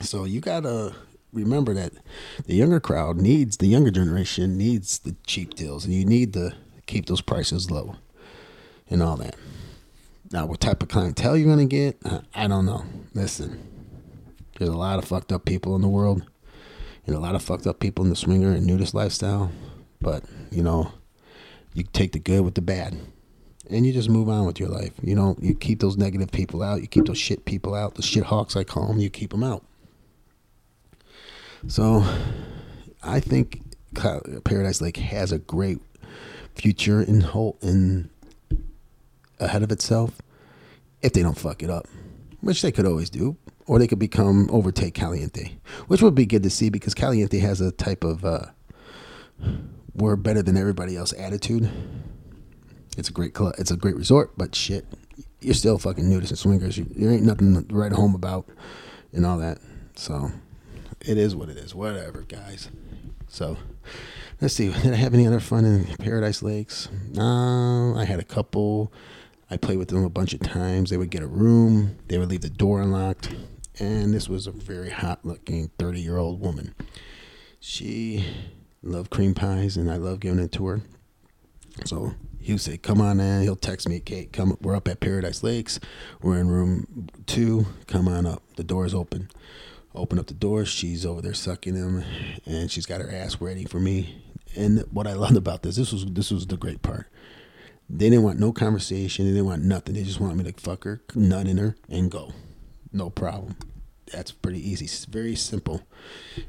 So 0.00 0.24
you 0.24 0.40
gotta, 0.40 0.94
remember 1.32 1.74
that 1.74 1.92
the 2.46 2.54
younger 2.54 2.80
crowd 2.80 3.16
needs 3.16 3.56
the 3.56 3.66
younger 3.66 3.90
generation 3.90 4.56
needs 4.56 4.98
the 5.00 5.14
cheap 5.26 5.54
deals, 5.54 5.84
and 5.84 5.94
you 5.94 6.04
need 6.04 6.32
to 6.34 6.54
keep 6.86 7.06
those 7.06 7.20
prices 7.20 7.70
low 7.70 7.96
and 8.88 9.02
all 9.02 9.16
that. 9.16 9.36
Now, 10.32 10.46
what 10.46 10.60
type 10.60 10.82
of 10.82 10.88
clientele 10.88 11.36
you're 11.36 11.48
gonna 11.48 11.66
get, 11.66 12.00
I 12.34 12.46
don't 12.46 12.66
know. 12.66 12.84
Listen, 13.14 13.60
there's 14.58 14.70
a 14.70 14.76
lot 14.76 14.98
of 14.98 15.04
fucked 15.04 15.32
up 15.32 15.44
people 15.44 15.74
in 15.74 15.82
the 15.82 15.88
world, 15.88 16.22
and 17.06 17.16
a 17.16 17.20
lot 17.20 17.34
of 17.34 17.42
fucked 17.42 17.66
up 17.66 17.80
people 17.80 18.04
in 18.04 18.10
the 18.10 18.16
swinger 18.16 18.52
and 18.52 18.66
nudist 18.66 18.94
lifestyle. 18.94 19.50
But 20.00 20.24
you 20.50 20.62
know, 20.62 20.92
you 21.74 21.84
take 21.84 22.12
the 22.12 22.18
good 22.18 22.42
with 22.42 22.54
the 22.54 22.62
bad 22.62 22.96
and 23.70 23.86
you 23.86 23.92
just 23.92 24.08
move 24.08 24.28
on 24.28 24.46
with 24.46 24.58
your 24.58 24.68
life. 24.68 24.92
You 25.02 25.14
know, 25.14 25.36
you 25.40 25.54
keep 25.54 25.80
those 25.80 25.96
negative 25.96 26.30
people 26.30 26.62
out. 26.62 26.80
You 26.80 26.88
keep 26.88 27.06
those 27.06 27.18
shit 27.18 27.44
people 27.44 27.74
out. 27.74 27.94
The 27.94 28.02
shit 28.02 28.24
hawks, 28.24 28.56
I 28.56 28.64
call 28.64 28.88
them. 28.88 28.98
You 28.98 29.10
keep 29.10 29.30
them 29.30 29.44
out. 29.44 29.64
So, 31.68 32.04
I 33.02 33.20
think 33.20 33.62
Paradise 33.94 34.80
Lake 34.80 34.96
has 34.96 35.30
a 35.30 35.38
great 35.38 35.78
future 36.54 37.02
in 37.02 37.20
whole 37.20 37.58
in 37.62 38.10
ahead 39.38 39.62
of 39.62 39.70
itself 39.70 40.20
if 41.02 41.12
they 41.12 41.22
don't 41.22 41.38
fuck 41.38 41.62
it 41.62 41.70
up, 41.70 41.86
which 42.40 42.62
they 42.62 42.72
could 42.72 42.86
always 42.86 43.08
do, 43.08 43.36
or 43.66 43.78
they 43.78 43.86
could 43.86 43.98
become 43.98 44.48
overtake 44.50 44.94
Caliente, 44.94 45.56
which 45.86 46.02
would 46.02 46.14
be 46.14 46.26
good 46.26 46.42
to 46.42 46.50
see 46.50 46.70
because 46.70 46.94
Caliente 46.94 47.38
has 47.38 47.60
a 47.60 47.72
type 47.72 48.04
of 48.04 48.24
uh, 48.24 48.46
we're 49.94 50.16
better 50.16 50.42
than 50.42 50.56
everybody 50.56 50.96
else 50.96 51.12
attitude 51.14 51.70
it's 52.96 53.08
a 53.08 53.12
great 53.12 53.34
club. 53.34 53.54
It's 53.58 53.70
a 53.70 53.76
great 53.76 53.96
resort, 53.96 54.32
but 54.36 54.54
shit, 54.54 54.84
you're 55.40 55.54
still 55.54 55.78
fucking 55.78 56.04
nudists 56.04 56.30
and 56.30 56.38
swingers. 56.38 56.76
You, 56.76 56.86
there 56.90 57.10
ain't 57.10 57.22
nothing 57.22 57.64
to 57.64 57.74
write 57.74 57.92
home 57.92 58.14
about 58.14 58.46
and 59.12 59.24
all 59.24 59.38
that. 59.38 59.58
So 59.94 60.30
it 61.00 61.16
is 61.16 61.34
what 61.34 61.48
it 61.48 61.56
is. 61.56 61.74
Whatever, 61.74 62.22
guys. 62.22 62.68
So 63.28 63.56
let's 64.40 64.54
see. 64.54 64.72
Did 64.82 64.92
I 64.92 64.96
have 64.96 65.14
any 65.14 65.26
other 65.26 65.40
fun 65.40 65.64
in 65.64 65.84
Paradise 65.96 66.42
Lakes? 66.42 66.88
No, 67.12 67.94
I 67.96 68.04
had 68.04 68.20
a 68.20 68.24
couple. 68.24 68.92
I 69.50 69.56
played 69.56 69.78
with 69.78 69.88
them 69.88 70.04
a 70.04 70.10
bunch 70.10 70.34
of 70.34 70.40
times. 70.40 70.90
They 70.90 70.96
would 70.96 71.10
get 71.10 71.22
a 71.22 71.26
room. 71.26 71.96
They 72.08 72.18
would 72.18 72.28
leave 72.28 72.42
the 72.42 72.50
door 72.50 72.80
unlocked. 72.80 73.34
And 73.78 74.12
this 74.12 74.28
was 74.28 74.46
a 74.46 74.52
very 74.52 74.90
hot 74.90 75.24
looking 75.24 75.70
30 75.78 76.00
year 76.00 76.18
old 76.18 76.40
woman. 76.40 76.74
She 77.60 78.24
loved 78.82 79.10
cream 79.10 79.34
pies, 79.34 79.76
and 79.76 79.90
I 79.90 79.96
love 79.96 80.20
giving 80.20 80.38
it 80.38 80.52
to 80.52 80.66
her. 80.66 80.80
So 81.84 82.14
he'll 82.40 82.58
say, 82.58 82.76
"Come 82.76 83.00
on 83.00 83.20
in." 83.20 83.42
He'll 83.42 83.56
text 83.56 83.88
me, 83.88 84.00
"Kate, 84.00 84.32
come. 84.32 84.56
We're 84.60 84.76
up 84.76 84.88
at 84.88 85.00
Paradise 85.00 85.42
Lakes. 85.42 85.80
We're 86.22 86.38
in 86.38 86.48
room 86.48 87.08
two. 87.26 87.66
Come 87.86 88.08
on 88.08 88.26
up. 88.26 88.42
The 88.56 88.64
door's 88.64 88.94
open." 88.94 89.28
Open 89.92 90.20
up 90.20 90.28
the 90.28 90.34
door. 90.34 90.64
She's 90.64 91.04
over 91.04 91.20
there 91.20 91.34
sucking 91.34 91.74
him, 91.74 92.04
and 92.46 92.70
she's 92.70 92.86
got 92.86 93.00
her 93.00 93.10
ass 93.10 93.40
ready 93.40 93.64
for 93.64 93.80
me. 93.80 94.22
And 94.56 94.84
what 94.92 95.08
I 95.08 95.14
loved 95.14 95.36
about 95.36 95.62
this, 95.64 95.76
this 95.76 95.92
was 95.92 96.06
this 96.06 96.30
was 96.30 96.46
the 96.46 96.56
great 96.56 96.82
part. 96.82 97.08
They 97.88 98.08
didn't 98.08 98.22
want 98.22 98.38
no 98.38 98.52
conversation. 98.52 99.24
They 99.24 99.32
didn't 99.32 99.46
want 99.46 99.64
nothing. 99.64 99.94
They 99.94 100.04
just 100.04 100.20
wanted 100.20 100.36
me 100.36 100.52
to 100.52 100.60
fuck 100.60 100.84
her, 100.84 101.02
nut 101.16 101.48
in 101.48 101.58
her, 101.58 101.74
and 101.88 102.08
go. 102.08 102.32
No 102.92 103.10
problem. 103.10 103.56
That's 104.12 104.32
pretty 104.32 104.68
easy. 104.68 104.86
It's 104.86 105.04
very 105.04 105.36
simple. 105.36 105.82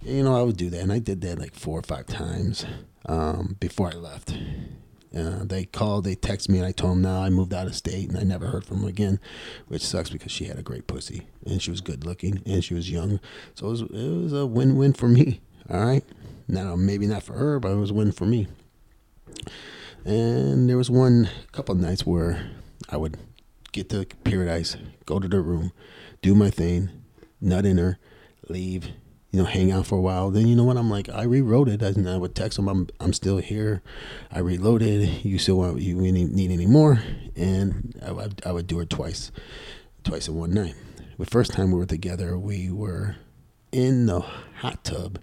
And, 0.02 0.17
you 0.17 0.24
know, 0.24 0.38
I 0.38 0.41
would 0.41 0.58
do 0.58 0.69
that, 0.69 0.82
and 0.82 0.91
I 0.91 1.00
did 1.00 1.21
that 1.21 1.39
like 1.39 1.56
four 1.56 1.80
or 1.80 1.84
five 1.84 2.08
times 2.08 2.65
um, 3.06 3.58
before 3.60 3.89
I 3.89 3.95
left 3.95 4.34
uh, 5.15 5.43
they 5.43 5.65
called, 5.65 6.06
they 6.06 6.15
texted 6.15 6.50
me, 6.50 6.60
and 6.60 6.67
I 6.67 6.71
told 6.71 6.93
them 6.93 7.02
now 7.02 7.21
I 7.21 7.30
moved 7.30 7.54
out 7.54 7.67
of 7.67 7.76
state, 7.76 8.08
and 8.08 8.17
I 8.17 8.24
never 8.24 8.47
heard 8.47 8.63
from 8.63 8.80
them 8.80 8.88
again, 8.88 9.19
which 9.67 9.86
sucks 9.86 10.10
because 10.10 10.32
she 10.32 10.45
had 10.45 10.58
a 10.58 10.63
great 10.63 10.88
pussy, 10.88 11.28
and 11.45 11.62
she 11.62 11.69
was 11.69 11.82
good 11.82 12.06
looking, 12.06 12.41
and 12.45 12.63
she 12.63 12.74
was 12.74 12.89
young, 12.89 13.19
so 13.54 13.67
it 13.67 13.69
was, 13.69 13.82
it 13.82 14.24
was 14.24 14.34
a 14.34 14.45
win-win 14.45 14.93
for 14.93 15.10
me. 15.10 15.41
All 15.69 15.86
right, 15.86 16.04
now 16.47 16.76
maybe 16.76 17.08
not 17.08 17.24
for 17.24 17.34
her, 17.34 17.60
but 17.60 17.71
it 17.71 17.76
was 17.76 17.91
a 17.91 17.93
win 17.93 18.12
for 18.12 18.26
me. 18.26 18.47
And 20.06 20.69
there 20.69 20.78
was 20.78 20.89
one 20.89 21.30
couple 21.52 21.76
nights 21.76 22.06
where 22.06 22.50
I 22.89 22.97
would 22.97 23.17
get 23.71 23.89
to 23.89 24.06
paradise, 24.24 24.78
go 25.06 25.19
to 25.19 25.28
the 25.28 25.41
room, 25.41 25.74
do 26.21 26.36
my 26.36 26.50
thing, 26.50 26.89
nut 27.41 27.65
in 27.65 27.77
her, 27.77 27.97
leave, 28.47 28.89
you 29.32 29.39
know, 29.39 29.45
hang 29.45 29.71
out 29.71 29.88
for 29.88 29.97
a 29.97 30.01
while. 30.01 30.30
Then 30.30 30.47
you 30.47 30.56
know 30.56 30.65
what? 30.65 30.77
I'm 30.77 30.89
like, 30.89 31.10
I 31.10 31.23
rewrote 31.23 31.69
it, 31.69 31.82
I 31.82 32.17
would 32.17 32.36
text 32.36 32.58
them, 32.58 32.67
I'm 32.67 32.88
I'm 32.99 33.13
still 33.13 33.38
here. 33.38 33.82
I 34.32 34.39
reloaded. 34.39 35.25
You 35.25 35.38
still 35.39 35.58
want 35.58 35.80
you 35.80 35.95
need 35.95 36.51
any 36.51 36.67
more? 36.67 37.01
And 37.36 37.97
I, 38.06 38.30
I 38.47 38.51
would 38.51 38.67
do 38.67 38.80
it 38.82 38.89
twice, 38.89 39.32
twice 40.04 40.27
in 40.27 40.36
one 40.36 40.54
night. 40.54 40.75
The 41.17 41.25
first 41.25 41.54
time 41.54 41.71
we 41.71 41.80
were 41.80 41.86
together, 41.86 42.38
we 42.38 42.69
were 42.69 43.15
in 43.71 44.08
the 44.08 44.19
hot 44.19 44.84
tub, 44.84 45.19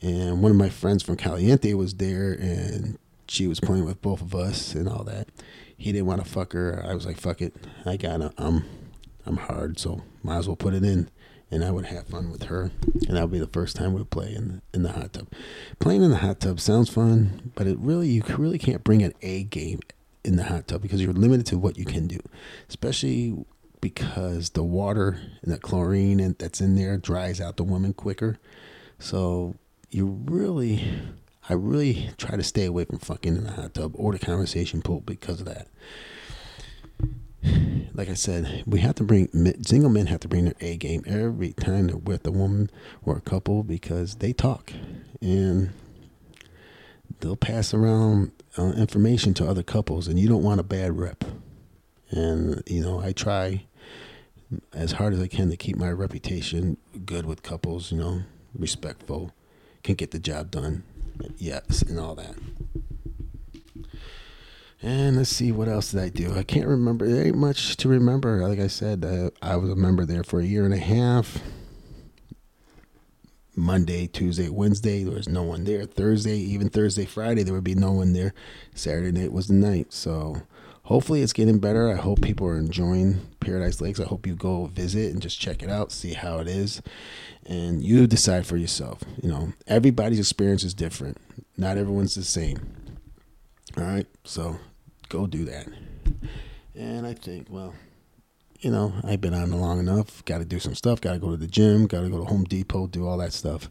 and 0.00 0.42
one 0.42 0.50
of 0.50 0.56
my 0.56 0.68
friends 0.68 1.02
from 1.02 1.16
Caliente 1.16 1.72
was 1.74 1.94
there, 1.94 2.32
and 2.32 2.98
she 3.26 3.46
was 3.46 3.58
playing 3.58 3.84
with 3.84 4.00
both 4.02 4.20
of 4.20 4.34
us 4.34 4.74
and 4.74 4.88
all 4.88 5.02
that. 5.04 5.28
He 5.76 5.90
didn't 5.90 6.06
want 6.06 6.22
to 6.22 6.30
fuck 6.30 6.52
her. 6.52 6.84
I 6.86 6.94
was 6.94 7.04
like, 7.04 7.18
fuck 7.18 7.42
it, 7.42 7.54
I 7.84 7.96
gotta. 7.96 8.32
I'm 8.38 8.64
I'm 9.26 9.38
hard, 9.38 9.80
so 9.80 10.02
might 10.22 10.36
as 10.36 10.46
well 10.46 10.56
put 10.56 10.74
it 10.74 10.84
in 10.84 11.10
and 11.54 11.64
I 11.64 11.70
would 11.70 11.86
have 11.86 12.08
fun 12.08 12.32
with 12.32 12.44
her, 12.44 12.72
and 13.06 13.16
that 13.16 13.22
would 13.22 13.30
be 13.30 13.38
the 13.38 13.46
first 13.46 13.76
time 13.76 13.92
we 13.92 14.00
would 14.00 14.10
play 14.10 14.34
in 14.34 14.48
the, 14.48 14.76
in 14.76 14.82
the 14.82 14.90
hot 14.90 15.12
tub. 15.12 15.28
Playing 15.78 16.02
in 16.02 16.10
the 16.10 16.16
hot 16.16 16.40
tub 16.40 16.58
sounds 16.58 16.90
fun, 16.90 17.52
but 17.54 17.68
it 17.68 17.78
really 17.78 18.08
you 18.08 18.24
really 18.36 18.58
can't 18.58 18.82
bring 18.82 19.02
an 19.02 19.14
A 19.22 19.44
game 19.44 19.78
in 20.24 20.34
the 20.34 20.42
hot 20.42 20.66
tub 20.66 20.82
because 20.82 21.00
you're 21.00 21.12
limited 21.12 21.46
to 21.46 21.58
what 21.58 21.78
you 21.78 21.84
can 21.84 22.08
do, 22.08 22.18
especially 22.68 23.36
because 23.80 24.50
the 24.50 24.64
water 24.64 25.20
and 25.42 25.52
the 25.52 25.58
chlorine 25.58 26.18
and 26.18 26.36
that's 26.38 26.60
in 26.60 26.74
there 26.74 26.96
dries 26.96 27.40
out 27.40 27.56
the 27.56 27.62
woman 27.62 27.92
quicker. 27.92 28.38
So 28.98 29.54
you 29.90 30.06
really, 30.24 30.90
I 31.48 31.52
really 31.52 32.10
try 32.16 32.36
to 32.36 32.42
stay 32.42 32.64
away 32.64 32.84
from 32.84 32.98
fucking 32.98 33.36
in 33.36 33.44
the 33.44 33.52
hot 33.52 33.74
tub 33.74 33.92
or 33.94 34.12
the 34.12 34.18
conversation 34.18 34.82
pool 34.82 35.00
because 35.00 35.40
of 35.40 35.46
that 35.46 35.68
like 37.94 38.08
I 38.08 38.14
said, 38.14 38.64
we 38.66 38.80
have 38.80 38.96
to 38.96 39.04
bring 39.04 39.28
single 39.62 39.88
men 39.88 40.06
have 40.06 40.20
to 40.20 40.28
bring 40.28 40.44
their 40.44 40.54
A 40.60 40.76
game 40.76 41.04
every 41.06 41.52
time 41.52 41.86
they're 41.86 41.96
with 41.96 42.26
a 42.26 42.32
woman 42.32 42.70
or 43.04 43.16
a 43.16 43.20
couple 43.20 43.62
because 43.62 44.16
they 44.16 44.32
talk 44.32 44.72
and 45.20 45.70
they'll 47.20 47.36
pass 47.36 47.72
around 47.72 48.32
uh, 48.58 48.72
information 48.72 49.32
to 49.34 49.46
other 49.46 49.62
couples, 49.62 50.08
and 50.08 50.18
you 50.18 50.28
don't 50.28 50.42
want 50.42 50.60
a 50.60 50.64
bad 50.64 50.98
rep. 50.98 51.24
And 52.10 52.62
you 52.66 52.82
know, 52.82 53.00
I 53.00 53.12
try 53.12 53.64
as 54.72 54.92
hard 54.92 55.14
as 55.14 55.20
I 55.20 55.26
can 55.26 55.50
to 55.50 55.56
keep 55.56 55.76
my 55.76 55.90
reputation 55.90 56.76
good 57.06 57.26
with 57.26 57.42
couples. 57.42 57.92
You 57.92 57.98
know, 57.98 58.22
respectful, 58.56 59.32
can 59.82 59.94
get 59.94 60.10
the 60.10 60.18
job 60.18 60.50
done, 60.50 60.84
yes, 61.36 61.82
and 61.82 61.98
all 61.98 62.14
that. 62.16 62.34
And 64.84 65.16
let's 65.16 65.30
see, 65.30 65.50
what 65.50 65.66
else 65.66 65.92
did 65.92 66.00
I 66.02 66.10
do? 66.10 66.36
I 66.36 66.42
can't 66.42 66.66
remember. 66.66 67.08
There 67.08 67.24
ain't 67.24 67.38
much 67.38 67.78
to 67.78 67.88
remember. 67.88 68.46
Like 68.46 68.58
I 68.58 68.66
said, 68.66 69.02
uh, 69.02 69.30
I 69.40 69.56
was 69.56 69.70
a 69.70 69.76
member 69.76 70.04
there 70.04 70.22
for 70.22 70.40
a 70.40 70.44
year 70.44 70.66
and 70.66 70.74
a 70.74 70.78
half. 70.78 71.38
Monday, 73.56 74.06
Tuesday, 74.06 74.50
Wednesday, 74.50 75.02
there 75.02 75.14
was 75.14 75.26
no 75.26 75.42
one 75.42 75.64
there. 75.64 75.86
Thursday, 75.86 76.36
even 76.36 76.68
Thursday, 76.68 77.06
Friday, 77.06 77.42
there 77.42 77.54
would 77.54 77.64
be 77.64 77.74
no 77.74 77.92
one 77.92 78.12
there. 78.12 78.34
Saturday 78.74 79.18
night 79.18 79.32
was 79.32 79.46
the 79.46 79.54
night. 79.54 79.90
So 79.94 80.42
hopefully 80.82 81.22
it's 81.22 81.32
getting 81.32 81.60
better. 81.60 81.90
I 81.90 81.94
hope 81.94 82.20
people 82.20 82.46
are 82.46 82.58
enjoying 82.58 83.22
Paradise 83.40 83.80
Lakes. 83.80 84.00
I 84.00 84.04
hope 84.04 84.26
you 84.26 84.34
go 84.34 84.66
visit 84.66 85.14
and 85.14 85.22
just 85.22 85.40
check 85.40 85.62
it 85.62 85.70
out, 85.70 85.92
see 85.92 86.12
how 86.12 86.40
it 86.40 86.46
is. 86.46 86.82
And 87.46 87.82
you 87.82 88.06
decide 88.06 88.46
for 88.46 88.58
yourself. 88.58 89.00
You 89.22 89.30
know, 89.30 89.52
everybody's 89.66 90.18
experience 90.18 90.62
is 90.62 90.74
different. 90.74 91.16
Not 91.56 91.78
everyone's 91.78 92.16
the 92.16 92.22
same. 92.22 92.58
All 93.78 93.84
right. 93.84 94.06
So 94.24 94.58
go 95.08 95.26
do 95.26 95.44
that. 95.44 95.66
And 96.74 97.06
I 97.06 97.14
think, 97.14 97.46
well, 97.50 97.74
you 98.60 98.70
know, 98.70 98.94
I've 99.04 99.20
been 99.20 99.34
on 99.34 99.50
long 99.52 99.78
enough. 99.78 100.24
Got 100.24 100.38
to 100.38 100.44
do 100.44 100.58
some 100.58 100.74
stuff. 100.74 101.00
Got 101.00 101.12
to 101.12 101.18
go 101.18 101.30
to 101.30 101.36
the 101.36 101.46
gym. 101.46 101.86
Got 101.86 102.00
to 102.00 102.08
go 102.08 102.18
to 102.18 102.24
Home 102.24 102.44
Depot. 102.44 102.86
Do 102.86 103.06
all 103.06 103.18
that 103.18 103.32
stuff. 103.32 103.70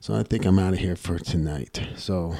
So 0.00 0.14
I 0.14 0.22
think 0.22 0.44
I'm 0.44 0.58
out 0.58 0.72
of 0.72 0.80
here 0.80 0.96
for 0.96 1.18
tonight. 1.18 1.80
So 1.96 2.34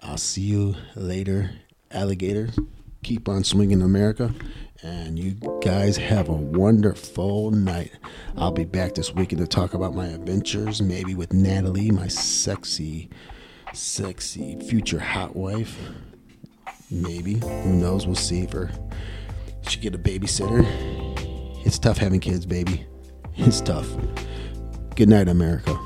I'll 0.00 0.16
see 0.16 0.42
you 0.42 0.76
later, 0.96 1.50
alligators. 1.90 2.58
Keep 3.02 3.28
on 3.28 3.44
swinging, 3.44 3.82
America. 3.82 4.34
And 4.82 5.18
you 5.18 5.34
guys 5.62 5.98
have 5.98 6.30
a 6.30 6.32
wonderful 6.32 7.50
night. 7.50 7.92
I'll 8.36 8.50
be 8.50 8.64
back 8.64 8.94
this 8.94 9.14
weekend 9.14 9.42
to 9.42 9.46
talk 9.46 9.74
about 9.74 9.94
my 9.94 10.06
adventures, 10.06 10.80
maybe 10.80 11.14
with 11.14 11.34
Natalie, 11.34 11.90
my 11.90 12.08
sexy 12.08 13.10
sexy 13.72 14.58
future 14.60 14.98
hot 14.98 15.36
wife. 15.36 15.78
Maybe. 16.90 17.34
Who 17.34 17.72
knows? 17.74 18.06
We'll 18.06 18.16
see 18.16 18.42
if 18.42 18.52
her 18.52 18.70
she 19.70 19.78
get 19.78 19.94
a 19.94 19.98
babysitter. 19.98 20.66
It's 21.64 21.78
tough 21.78 21.98
having 21.98 22.20
kids, 22.20 22.46
baby. 22.46 22.86
It's 23.36 23.60
tough. 23.60 23.88
Good 24.96 25.08
night, 25.08 25.28
America. 25.28 25.78